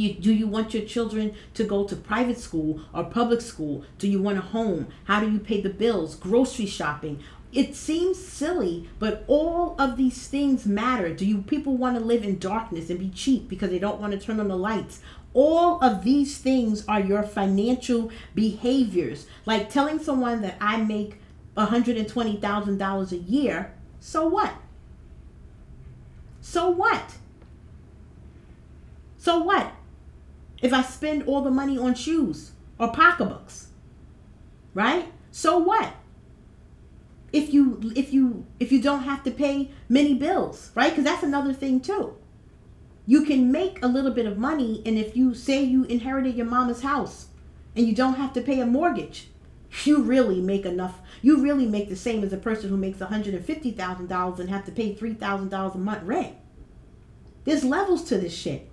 You, 0.00 0.14
do 0.14 0.32
you 0.32 0.46
want 0.46 0.72
your 0.72 0.84
children 0.84 1.34
to 1.52 1.62
go 1.62 1.84
to 1.84 1.94
private 1.94 2.38
school 2.38 2.80
or 2.94 3.04
public 3.04 3.42
school? 3.42 3.84
Do 3.98 4.08
you 4.08 4.22
want 4.22 4.38
a 4.38 4.40
home? 4.40 4.88
How 5.04 5.20
do 5.20 5.30
you 5.30 5.38
pay 5.38 5.60
the 5.60 5.68
bills? 5.68 6.14
Grocery 6.14 6.64
shopping. 6.64 7.22
It 7.52 7.76
seems 7.76 8.18
silly, 8.18 8.88
but 8.98 9.24
all 9.26 9.76
of 9.78 9.98
these 9.98 10.26
things 10.26 10.64
matter. 10.64 11.12
Do 11.12 11.26
you 11.26 11.42
people 11.42 11.76
want 11.76 11.98
to 11.98 12.02
live 12.02 12.24
in 12.24 12.38
darkness 12.38 12.88
and 12.88 12.98
be 12.98 13.10
cheap 13.10 13.46
because 13.46 13.68
they 13.68 13.78
don't 13.78 14.00
want 14.00 14.14
to 14.14 14.18
turn 14.18 14.40
on 14.40 14.48
the 14.48 14.56
lights? 14.56 15.00
All 15.34 15.78
of 15.84 16.02
these 16.02 16.38
things 16.38 16.82
are 16.88 17.00
your 17.00 17.22
financial 17.22 18.10
behaviors. 18.34 19.26
Like 19.44 19.68
telling 19.68 19.98
someone 19.98 20.40
that 20.40 20.56
I 20.62 20.78
make 20.78 21.20
$120,000 21.58 23.12
a 23.12 23.16
year, 23.16 23.74
so 23.98 24.26
what? 24.26 24.54
So 26.40 26.70
what? 26.70 27.16
So 29.18 29.40
what? 29.40 29.74
If 30.62 30.72
I 30.72 30.82
spend 30.82 31.24
all 31.24 31.42
the 31.42 31.50
money 31.50 31.78
on 31.78 31.94
shoes 31.94 32.52
or 32.78 32.92
pocketbooks? 32.92 33.68
Right? 34.74 35.12
So 35.30 35.58
what? 35.58 35.94
if 37.32 37.52
you 37.52 37.92
if 37.94 38.12
you 38.12 38.46
if 38.58 38.72
you 38.72 38.82
don't 38.82 39.04
have 39.04 39.22
to 39.24 39.30
pay 39.30 39.70
many 39.88 40.14
bills, 40.14 40.70
right? 40.74 40.90
Because 40.90 41.04
that's 41.04 41.22
another 41.22 41.52
thing 41.52 41.80
too. 41.80 42.16
You 43.06 43.24
can 43.24 43.50
make 43.50 43.82
a 43.82 43.88
little 43.88 44.10
bit 44.10 44.26
of 44.26 44.38
money, 44.38 44.82
and 44.84 44.98
if 44.98 45.16
you 45.16 45.34
say 45.34 45.62
you 45.62 45.84
inherited 45.84 46.36
your 46.36 46.46
mama's 46.46 46.82
house 46.82 47.28
and 47.74 47.86
you 47.86 47.94
don't 47.94 48.14
have 48.14 48.32
to 48.34 48.40
pay 48.40 48.60
a 48.60 48.66
mortgage, 48.66 49.30
you 49.84 50.02
really 50.02 50.40
make 50.40 50.64
enough. 50.64 51.00
You 51.22 51.42
really 51.42 51.66
make 51.66 51.88
the 51.88 51.96
same 51.96 52.22
as 52.22 52.32
a 52.32 52.36
person 52.36 52.68
who 52.68 52.76
makes 52.76 52.98
$150,000 52.98 54.38
and 54.38 54.50
have 54.50 54.64
to 54.64 54.72
pay 54.72 54.94
$3,000 54.94 55.74
a 55.74 55.78
month 55.78 56.02
rent. 56.02 56.36
There's 57.44 57.64
levels 57.64 58.04
to 58.04 58.18
this 58.18 58.34
shit. 58.34 58.69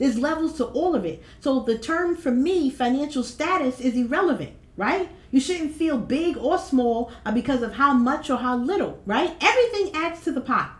There's 0.00 0.18
levels 0.18 0.54
to 0.54 0.64
all 0.64 0.94
of 0.94 1.04
it. 1.04 1.22
So 1.40 1.60
the 1.60 1.78
term 1.78 2.16
for 2.16 2.30
me, 2.30 2.70
financial 2.70 3.22
status, 3.22 3.80
is 3.80 3.94
irrelevant, 3.94 4.52
right? 4.74 5.10
You 5.30 5.40
shouldn't 5.40 5.76
feel 5.76 5.98
big 5.98 6.38
or 6.38 6.58
small 6.58 7.12
because 7.34 7.60
of 7.60 7.74
how 7.74 7.92
much 7.92 8.30
or 8.30 8.38
how 8.38 8.56
little, 8.56 8.98
right? 9.04 9.36
Everything 9.42 9.94
adds 9.94 10.24
to 10.24 10.32
the 10.32 10.40
pot. 10.40 10.72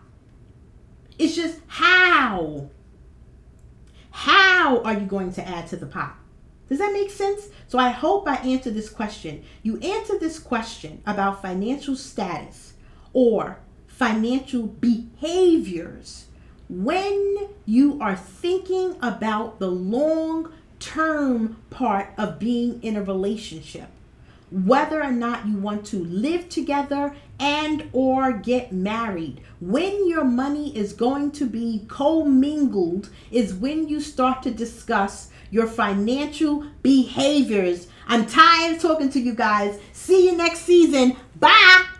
It's 1.19 1.35
just 1.35 1.59
how. 1.67 2.71
How 4.09 4.81
are 4.81 4.95
you 4.95 5.05
going 5.05 5.31
to 5.33 5.47
add 5.47 5.67
to 5.67 5.77
the 5.77 5.85
pot? 5.85 6.15
Does 6.67 6.79
that 6.79 6.91
make 6.91 7.11
sense? 7.11 7.49
So 7.67 7.77
I 7.77 7.89
hope 7.89 8.27
I 8.27 8.37
answered 8.37 8.73
this 8.73 8.89
question. 8.89 9.43
You 9.61 9.77
answer 9.81 10.17
this 10.17 10.39
question 10.39 11.03
about 11.05 11.43
financial 11.43 11.95
status 11.95 12.73
or 13.13 13.59
financial 13.85 14.63
behaviors 14.63 16.25
when 16.71 17.49
you 17.65 17.99
are 18.01 18.15
thinking 18.15 18.95
about 19.01 19.59
the 19.59 19.69
long 19.69 20.51
term 20.79 21.57
part 21.69 22.09
of 22.17 22.39
being 22.39 22.81
in 22.81 22.95
a 22.95 23.03
relationship 23.03 23.89
whether 24.51 25.01
or 25.01 25.11
not 25.11 25.47
you 25.47 25.55
want 25.57 25.85
to 25.85 26.03
live 26.03 26.49
together 26.49 27.15
and 27.39 27.89
or 27.93 28.33
get 28.33 28.71
married 28.71 29.41
when 29.61 30.07
your 30.07 30.25
money 30.25 30.75
is 30.75 30.93
going 30.93 31.31
to 31.31 31.45
be 31.45 31.85
commingled 31.87 33.09
is 33.31 33.53
when 33.53 33.87
you 33.87 34.01
start 34.01 34.43
to 34.43 34.51
discuss 34.51 35.29
your 35.49 35.67
financial 35.67 36.65
behaviors. 36.81 37.87
I'm 38.07 38.25
tired 38.25 38.75
of 38.75 38.81
talking 38.81 39.09
to 39.11 39.19
you 39.19 39.33
guys. 39.33 39.79
See 39.93 40.25
you 40.25 40.35
next 40.35 40.61
season. 40.61 41.15
Bye 41.39 41.90